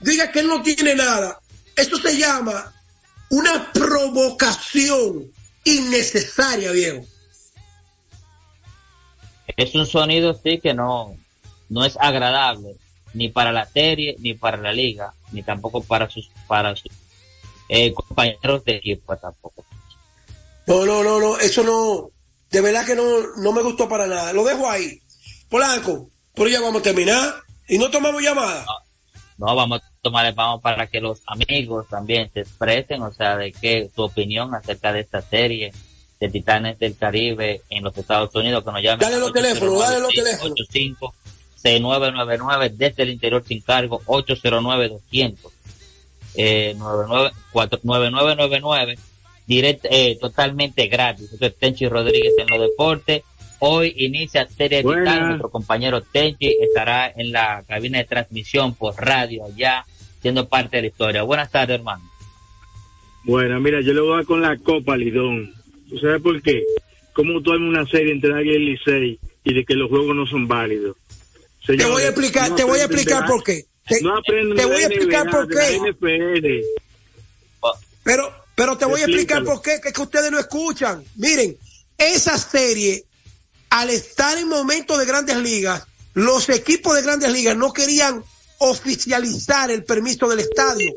[0.00, 1.38] diga que él no tiene nada.
[1.76, 2.72] Eso se llama
[3.28, 5.30] una provocación
[5.64, 7.04] innecesaria, viejo.
[9.54, 11.14] Es un sonido sí que no,
[11.68, 12.74] no es agradable
[13.14, 16.92] ni para la serie, ni para la liga, ni tampoco para sus, para sus
[17.68, 19.64] eh, compañeros de equipo tampoco.
[20.66, 22.10] No, no, no, no, eso no,
[22.50, 23.04] de verdad que no,
[23.36, 24.32] no me gustó para nada.
[24.32, 25.00] Lo dejo ahí.
[25.48, 28.64] Polanco, por ya vamos a terminar y no tomamos llamada.
[29.38, 33.52] No, vamos a tomar, vamos para que los amigos también se expresen, o sea, de
[33.52, 35.72] qué tu opinión acerca de esta serie
[36.20, 38.98] de Titanes del Caribe en los Estados Unidos, que nos llamen.
[38.98, 40.54] Dale los teléfonos, dale los teléfonos.
[41.62, 45.52] 85 6999 desde el interior sin cargo 809 200
[46.36, 48.98] eh, 99 4 9999
[49.50, 51.32] direct, eh, totalmente gratis.
[51.32, 53.24] Esto es Tenchi Rodríguez en los deportes.
[53.58, 55.14] Hoy inicia Serie Buenas.
[55.14, 55.28] Vital.
[55.28, 59.84] Nuestro compañero Tenchi estará en la cabina de transmisión por radio allá,
[60.22, 61.22] siendo parte de la historia.
[61.22, 62.08] Buenas tardes, hermano.
[63.24, 65.52] Bueno, mira, yo le voy a dar con la Copa Lidón.
[65.88, 66.62] ¿Tú sabes por qué?
[67.12, 70.26] Como tú armas una serie entre Águila y Licey y de que los juegos no
[70.26, 70.96] son válidos.
[71.66, 73.66] Te voy a explicar, no te voy a explicar de por qué.
[73.86, 76.62] Te, no aprenden te de voy a explicar NBA, por de qué.
[78.02, 81.04] Pero, pero te voy a explicar por qué, que es que ustedes no escuchan.
[81.16, 81.56] Miren,
[81.98, 83.04] esa serie,
[83.68, 88.24] al estar en momentos de grandes ligas, los equipos de grandes ligas no querían
[88.58, 90.92] oficializar el permiso del estadio.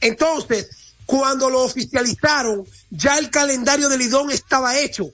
[0.00, 5.10] Entonces, cuando lo oficializaron, ya el calendario del Lidón estaba hecho.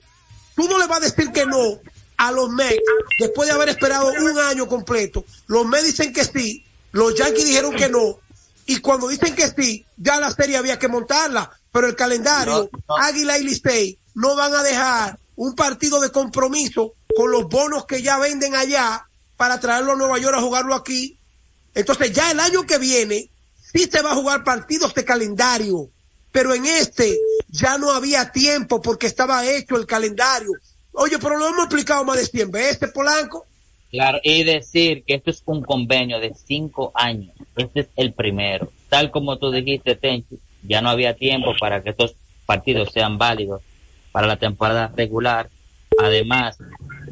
[0.55, 1.79] Tú no le vas a decir que no
[2.17, 2.81] a los Mets
[3.19, 5.25] después de haber esperado un año completo.
[5.47, 8.19] Los Mets dicen que sí, los Yankees dijeron que no.
[8.65, 11.51] Y cuando dicen que sí, ya la serie había que montarla.
[11.71, 17.31] Pero el calendario, Águila y Licey no van a dejar un partido de compromiso con
[17.31, 19.05] los bonos que ya venden allá
[19.37, 21.17] para traerlo a Nueva York a jugarlo aquí.
[21.73, 23.29] Entonces ya el año que viene
[23.73, 25.89] sí se va a jugar partidos de calendario,
[26.31, 27.17] pero en este
[27.49, 30.51] ya no había tiempo porque estaba hecho el calendario.
[30.97, 33.45] Oye, pero lo hemos explicado más de 100 veces, Polanco.
[33.91, 37.33] Claro, y decir que esto es un convenio de cinco años.
[37.55, 38.71] Este es el primero.
[38.89, 42.15] Tal como tú dijiste, Tenchi, ya no había tiempo para que estos
[42.45, 43.61] partidos sean válidos
[44.11, 45.49] para la temporada regular.
[46.01, 46.57] Además,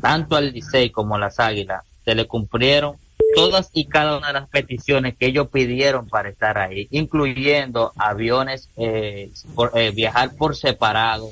[0.01, 2.97] tanto al Licey como a las Águilas se le cumplieron
[3.35, 8.69] todas y cada una de las peticiones que ellos pidieron para estar ahí, incluyendo aviones,
[8.77, 11.31] eh, por- eh, viajar por separado,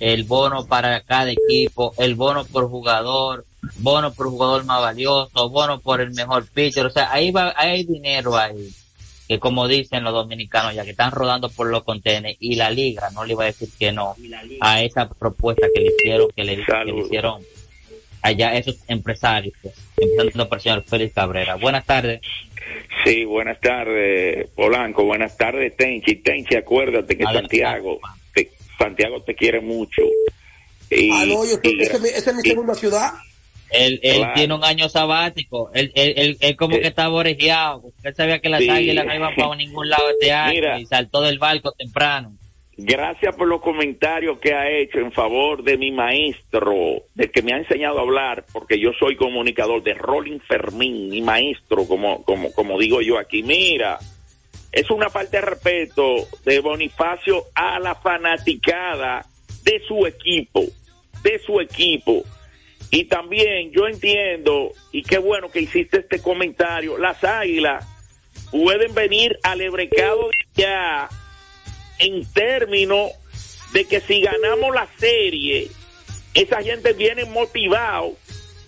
[0.00, 3.44] el bono para cada equipo, el bono por jugador,
[3.76, 7.84] bono por jugador más valioso, bono por el mejor pitcher, o sea, ahí va, hay
[7.84, 8.70] dinero ahí,
[9.28, 13.10] que como dicen los dominicanos, ya que están rodando por los contenedores, y la liga
[13.10, 14.16] no le iba a decir que no
[14.60, 17.42] a esa propuesta que le hicieron, que le, que le hicieron
[18.22, 21.56] allá esos empresarios, pues, empezando por el señor Félix Cabrera.
[21.56, 22.20] Buenas tardes.
[23.04, 25.04] Sí, buenas tardes, Polanco.
[25.04, 26.16] Buenas tardes, Tenchi.
[26.16, 27.58] Tenchi, acuérdate que Adelante.
[27.58, 27.98] Santiago,
[28.84, 30.02] Santiago te quiere mucho.
[30.90, 33.12] Y, ah, no, yo, y- esa es mi- esa es mi segunda ciudad.
[33.70, 34.32] Él, él Claro.
[34.34, 38.48] tiene un año sabático, él, él, él, él como que estaba orejeado, él sabía que
[38.48, 38.68] las Sí.
[38.68, 40.80] águilas no iban para ningún lado este año Mira.
[40.80, 42.32] y saltó del barco temprano.
[42.76, 46.74] Gracias por los comentarios que ha hecho en favor de mi maestro,
[47.14, 51.20] del que me ha enseñado a hablar, porque yo soy comunicador de Rolling Fermín, mi
[51.20, 53.42] maestro, como, como, como digo yo aquí.
[53.44, 53.98] Mira,
[54.72, 59.26] es una falta de respeto de Bonifacio a la fanaticada
[59.62, 60.64] de su equipo,
[61.22, 62.22] de su equipo.
[62.90, 67.86] Y también yo entiendo, y qué bueno que hiciste este comentario, las águilas
[68.50, 71.08] pueden venir al ebrecado ya
[71.98, 73.10] en términos
[73.72, 75.70] de que si ganamos la serie,
[76.34, 78.16] esa gente viene motivado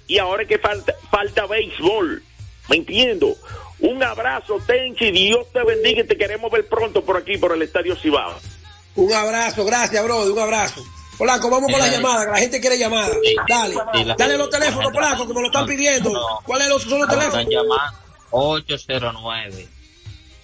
[0.07, 2.23] y ahora es que falta, falta béisbol.
[2.69, 3.37] ¿Me entiendo?
[3.83, 7.63] Un abrazo, Tenchi, Dios te bendiga y te queremos ver pronto por aquí, por el
[7.63, 8.35] Estadio Cibao.
[8.95, 10.85] Un abrazo, gracias, brother, un abrazo.
[11.19, 13.15] Polanco, vamos con la llamada, que la gente quiere llamada.
[13.49, 13.75] Dale,
[14.17, 16.13] dale los teléfonos, Polanco, que me lo están pidiendo.
[16.45, 17.69] ¿Cuáles los- son los Nos están teléfonos?
[17.71, 17.99] llamando
[18.31, 19.69] 809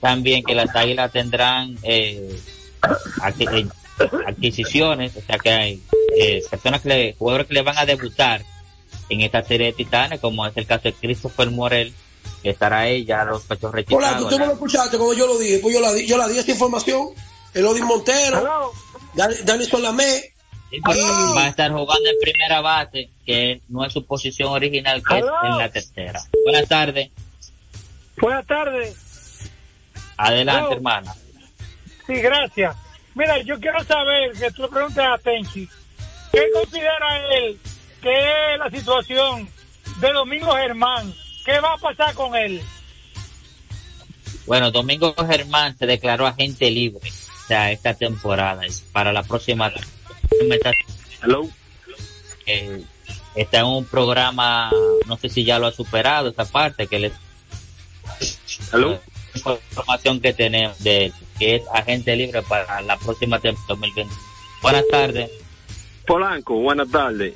[0.00, 2.38] también que las águilas tendrán eh,
[3.40, 3.66] eh,
[4.26, 5.82] adquisiciones, o sea que hay
[6.16, 8.44] eh, personas que le, jugadores que le van a debutar
[9.08, 11.92] en esta serie de titanes, como es el caso de Christopher Morel,
[12.42, 14.28] que estará ahí ya los pechos Hola, rechizados.
[14.28, 16.38] tú no lo escuchaste como yo lo dije, pues yo la di, yo la di
[16.38, 17.08] esa información.
[17.54, 18.72] Elodin Montero,
[19.14, 20.32] Dan- Danison Lamé.
[20.86, 25.24] Va a estar jugando en primera base, que no es su posición original, que es
[25.44, 26.22] en la tercera.
[26.44, 27.10] Buenas tardes.
[28.20, 28.94] Buenas tardes.
[30.18, 30.72] Adelante, Hello.
[30.74, 31.14] hermano.
[32.06, 32.76] Sí, gracias.
[33.14, 35.68] Mira, yo quiero saber, que tú le preguntes a Tenchi,
[36.32, 37.58] ¿qué considera él
[38.02, 39.48] que es la situación
[40.00, 41.12] de Domingo Germán?
[41.44, 42.60] ¿Qué va a pasar con él?
[44.46, 49.72] Bueno, Domingo Germán se declaró agente libre, o sea, esta temporada, es para la próxima.
[51.22, 51.48] Hello.
[52.46, 52.82] Eh,
[53.34, 54.70] está en un programa,
[55.06, 57.12] no sé si ya lo ha superado esa parte, que le
[58.72, 59.00] Hello.
[59.46, 64.14] Información que tenemos de él, que es agente libre para la próxima temporada 2020.
[64.62, 65.30] Buenas tardes.
[66.06, 67.34] Polanco, buenas tardes.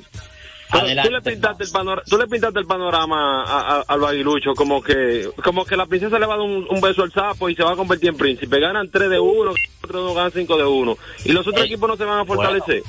[0.69, 4.09] Adelante, tú le pintaste el panorama, tú le pintaste el panorama a, a, a los
[4.09, 7.11] aguiluchos como que como que la princesa le va a dar un, un beso al
[7.11, 8.59] sapo y se va a convertir en príncipe.
[8.59, 11.87] Ganan 3 de 1, otros no ganan 5 de 1 y los otros Eh, equipos
[11.87, 12.81] no se van a fortalecer.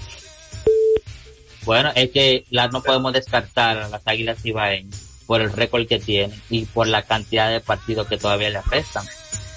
[1.65, 5.99] Bueno, es que las no podemos descartar a las Águilas Ibaeñas por el récord que
[5.99, 9.05] tienen y por la cantidad de partidos que todavía le restan.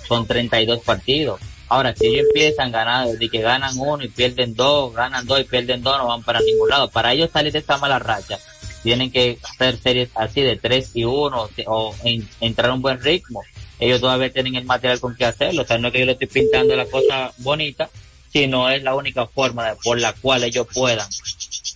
[0.08, 1.40] Son 32 partidos.
[1.70, 5.44] Ahora, si ellos empiezan ganando, de que ganan uno y pierden dos, ganan dos y
[5.44, 6.90] pierden dos, no van para ningún lado.
[6.90, 8.40] Para ellos salir de esta mala racha,
[8.84, 13.02] tienen que hacer series así de 3 y 1 o en- entrar a un buen
[13.02, 13.44] ritmo.
[13.80, 15.64] Ellos todavía tienen el material con que hacerlo.
[15.64, 17.90] O sea, no es que yo le estoy pintando la cosa bonita,
[18.32, 21.08] sino es la única forma de- por la cual ellos puedan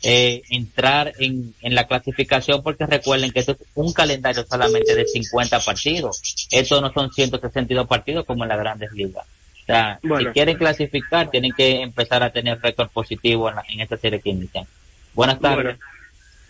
[0.04, 5.06] eh, entrar en, en la clasificación porque recuerden que esto es un calendario solamente de
[5.06, 6.22] 50 partidos.
[6.52, 9.26] Estos no son 162 partidos como en las grandes ligas.
[9.62, 10.28] O sea, Bueno.
[10.30, 14.20] si quieren clasificar, tienen que empezar a tener récord positivo en, la- en esta serie
[14.20, 14.66] que inician.
[15.14, 15.64] Buenas tardes.
[15.64, 15.80] Bueno.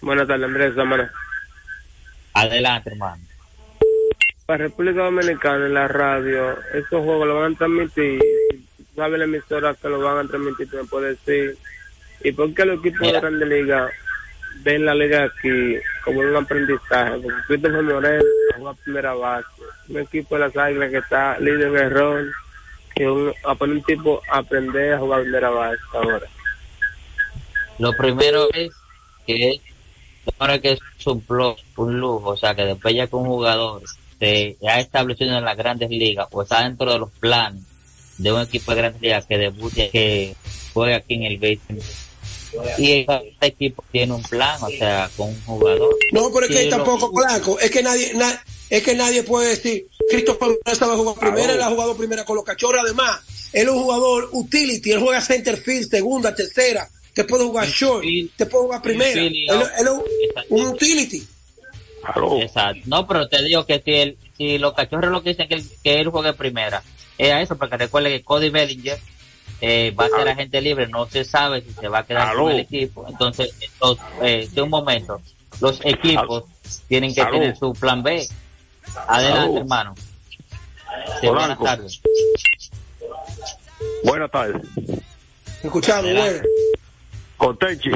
[0.01, 1.11] Buenas tardes, Andrés Samana.
[2.33, 3.21] Adelante, hermano.
[4.45, 8.19] Para República Dominicana en la radio, esos juegos lo van a transmitir.
[8.95, 10.69] ¿Sabe la emisora que lo van a transmitir?
[10.69, 11.57] ¿Tú me puedes decir?
[12.23, 13.19] ¿Y por qué los equipos de.
[13.19, 13.89] Grande Liga
[14.63, 17.17] ven la liga aquí como un aprendizaje?
[17.17, 18.23] Porque Christopher Morel
[18.55, 19.47] juega primera base.
[19.89, 22.25] Un equipo de las Águilas que está líder en error.
[22.95, 26.27] Que un, a poner un tipo a aprender a jugar primera base ahora.
[27.79, 28.71] Lo primero es
[29.25, 29.61] que
[30.37, 33.81] ahora que es un plus, un lujo, o sea, que después ya que un jugador
[34.19, 37.63] se ha establecido en las grandes ligas o está dentro de los planes
[38.17, 40.35] de un equipo de grandes ligas que debute, que
[40.73, 41.79] juegue aquí en el béisbol.
[42.77, 45.95] Y este equipo tiene un plan, o sea, con un jugador.
[46.11, 49.87] No, pero es que tampoco, Blanco, es que nadie, na- es que nadie puede decir,
[50.09, 53.21] Christopher Morel sabe jugar primera, él ha jugado primera con los cachorros, además,
[53.53, 58.03] él es un jugador utility, él juega center field, segunda, tercera, te puede jugar short,
[58.35, 60.03] te puede jugar primera, él, es un,
[60.49, 61.25] un utility.
[62.41, 62.81] Exacto.
[62.85, 65.65] No, pero te digo que si, el, si los cachorros lo que dicen que él,
[65.83, 66.81] que él juegue primera,
[67.17, 68.97] es a eso, porque recuerde que Cody Bellinger
[69.61, 72.43] eh, va a ser agente libre, no se sabe si se va a quedar Aló.
[72.43, 73.05] con el equipo.
[73.07, 75.21] Entonces, los, eh, de un momento,
[75.59, 76.45] los equipos
[76.87, 77.31] tienen que Aló.
[77.33, 78.27] tener su plan B.
[79.07, 79.57] Adelante, Aló.
[79.59, 79.95] hermano.
[81.21, 82.01] Sí, buenas tardes.
[84.03, 84.61] Buenas tardes.
[85.63, 86.41] Escuchamos, bueno,
[87.37, 87.91] Con Tenchi.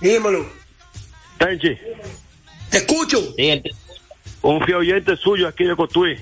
[0.00, 0.46] dímelo,
[1.38, 1.76] Tenchi,
[2.70, 3.62] te escucho, Sí, el-
[4.42, 6.16] un fiel oyente suyo aquí de Cotuí.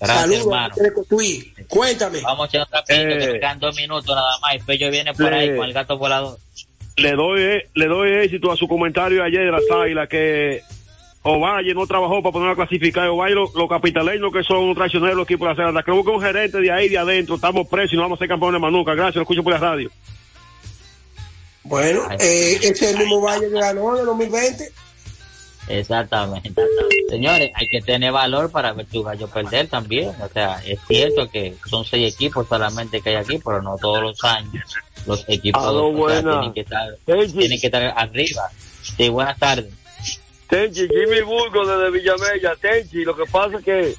[0.00, 0.74] Gracias, saludos, hermano.
[0.76, 3.32] de cuéntame, Vamos a echar un rapidito, que Eh.
[3.32, 4.54] me quedan dos minutos nada más.
[4.56, 6.38] Y Pello viene por ahí Le- con el gato volador.
[6.96, 10.62] Le doy, eh, le doy éxito a su comentario ayer de las águilas que
[11.22, 13.08] Ovalle no trabajó para poner a clasificar.
[13.08, 15.82] Ovalle, los, los capitaleños que son traicioneros los equipos de la Celta.
[15.82, 18.28] Creo que un gerente de ahí de adentro, estamos presos y no vamos a ser
[18.28, 18.94] campeones más nunca.
[18.94, 19.90] Gracias, lo escucho por la radio.
[21.62, 24.70] bueno, eh, ese es el mismo Valle que ganó en el 2020,
[25.68, 26.52] Exactamente.
[27.08, 30.10] Señores, hay que tener valor para ver tu gallo perder también.
[30.20, 34.02] O sea, es cierto que son seis equipos solamente que hay aquí, pero no todos
[34.02, 34.64] los años.
[35.06, 36.30] Los equipos Aló, o sea, buena.
[36.32, 38.50] tienen, que estar, tienen que estar arriba.
[38.96, 39.72] Sí, buenas tardes.
[40.48, 42.56] Tenchi, Jimmy Burgo desde Villamella.
[42.56, 43.94] Tenchi, lo que pasa es que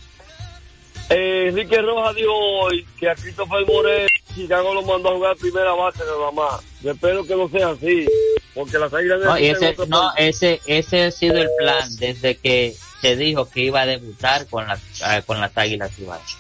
[1.09, 5.73] eh, Enrique Rojas dijo hoy que a Christopher Morel Chicago lo mandó a jugar primera
[5.73, 6.61] base nada más.
[6.81, 8.07] Yo espero que no sea así,
[8.55, 12.37] porque las águilas No, y necesitan ese, no, ese, ese ha sido el plan desde
[12.37, 16.37] que se dijo que iba a debutar con las, eh, con las Águilas Ibaeñas.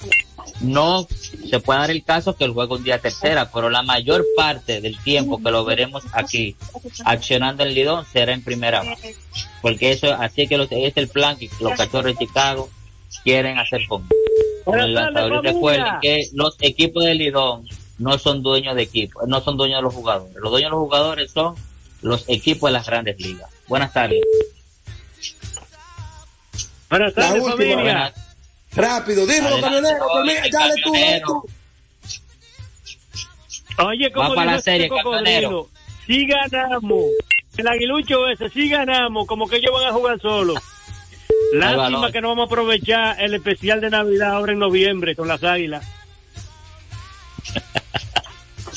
[0.61, 1.05] No
[1.49, 4.79] se puede dar el caso que el juego un día tercera, pero la mayor parte
[4.79, 6.55] del tiempo que lo veremos aquí
[7.03, 9.15] accionando el Lidón será en primera base.
[9.61, 12.69] Porque eso, así que lo, es el plan que los cachorros de Chicago
[13.23, 14.07] quieren hacer con
[14.63, 15.45] con el lanzador.
[15.45, 19.79] Y recuerden que los equipos de Lidón no son dueños de equipo, no son dueños
[19.79, 20.35] de los jugadores.
[20.35, 21.55] Los dueños de los jugadores son
[22.05, 23.49] los equipos de las grandes ligas.
[23.67, 24.21] Buenas tardes.
[26.87, 28.13] Buenas tardes, familia.
[28.73, 30.05] Rápido, dímelo, camionero.
[30.51, 31.49] Dale tú, dale tú.
[33.87, 35.69] Oye, como Va para la serie, cocodrilo,
[36.05, 37.05] si ganamos,
[37.57, 40.61] el aguilucho ese, si ganamos, como que ellos van a jugar solos.
[41.53, 45.43] Lástima que no vamos a aprovechar el especial de Navidad ahora en noviembre con las
[45.43, 45.83] águilas.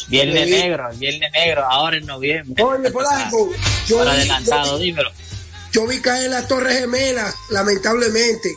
[0.08, 0.50] Viernes Sí.
[0.50, 2.62] negro, viernes negro, ahora en noviembre.
[2.62, 3.50] Oye, Polanco,
[3.86, 5.10] yo Por vi, adelantado, yo, dímelo.
[5.72, 8.50] yo vi caer las Torres Gemelas, lamentablemente,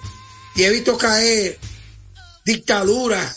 [0.56, 1.60] y he visto caer
[2.46, 3.34] dictadura.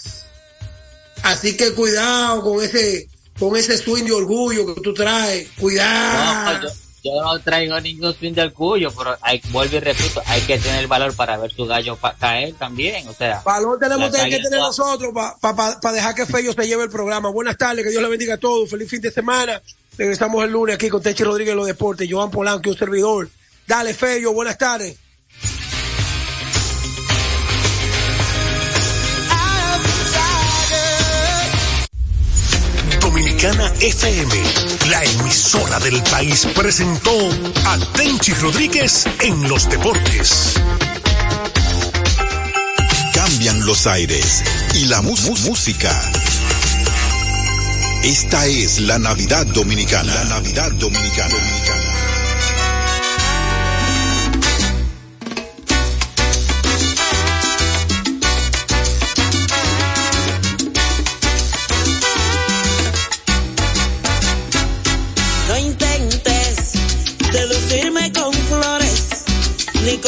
[1.22, 3.08] Así que cuidado con ese,
[3.38, 5.48] con ese swing de orgullo que tú traes.
[5.58, 6.60] Cuidado.
[6.60, 6.74] No, yo,
[7.04, 10.80] yo no traigo ningún fin del cuyo, pero hay, vuelvo y repito, hay que tener
[10.80, 13.42] el valor para ver su gallo pa- caer también, o sea.
[13.44, 17.28] Valor tenemos que tener nosotros para dejar que Fello se lleve el programa.
[17.28, 18.70] Buenas tardes, que Dios le bendiga a todos.
[18.70, 19.60] Feliz fin de semana.
[19.98, 22.08] Regresamos el lunes aquí con Techi Rodríguez los deportes.
[22.10, 23.28] Joan Polanco un servidor.
[23.66, 24.96] Dale, Fello, buenas tardes.
[33.44, 34.42] Dominicana FM,
[34.88, 37.10] la emisora del país, presentó
[37.66, 40.54] a Tenchi Rodríguez en los deportes.
[43.12, 44.42] Cambian los aires
[44.72, 46.10] y la música.
[48.02, 50.14] Esta es la Navidad Dominicana.
[50.14, 51.34] La Navidad Dominicana.
[51.34, 51.83] No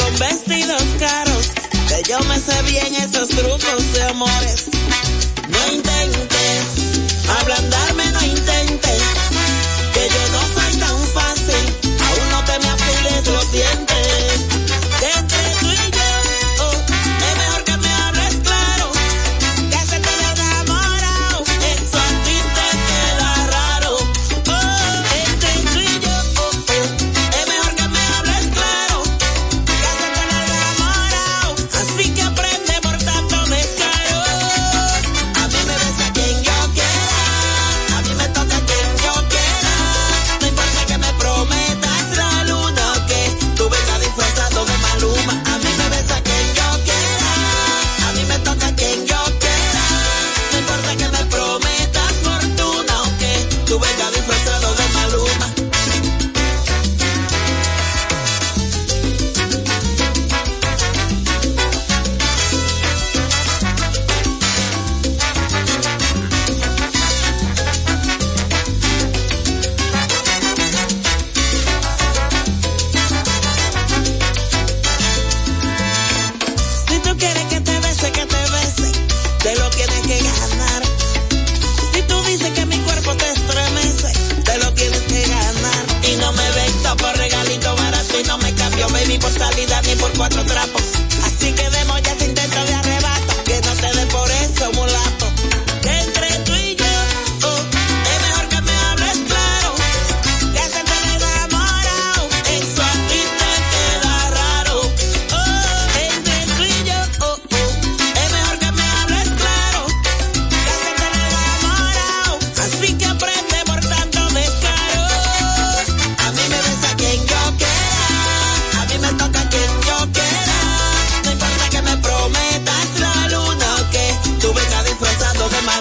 [0.07, 1.51] con vestidos caros,
[1.87, 4.65] que yo me sé bien esos trucos de amores.
[5.49, 6.65] No intentes
[7.41, 7.96] ablandarme,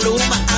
[0.06, 0.55] maluma.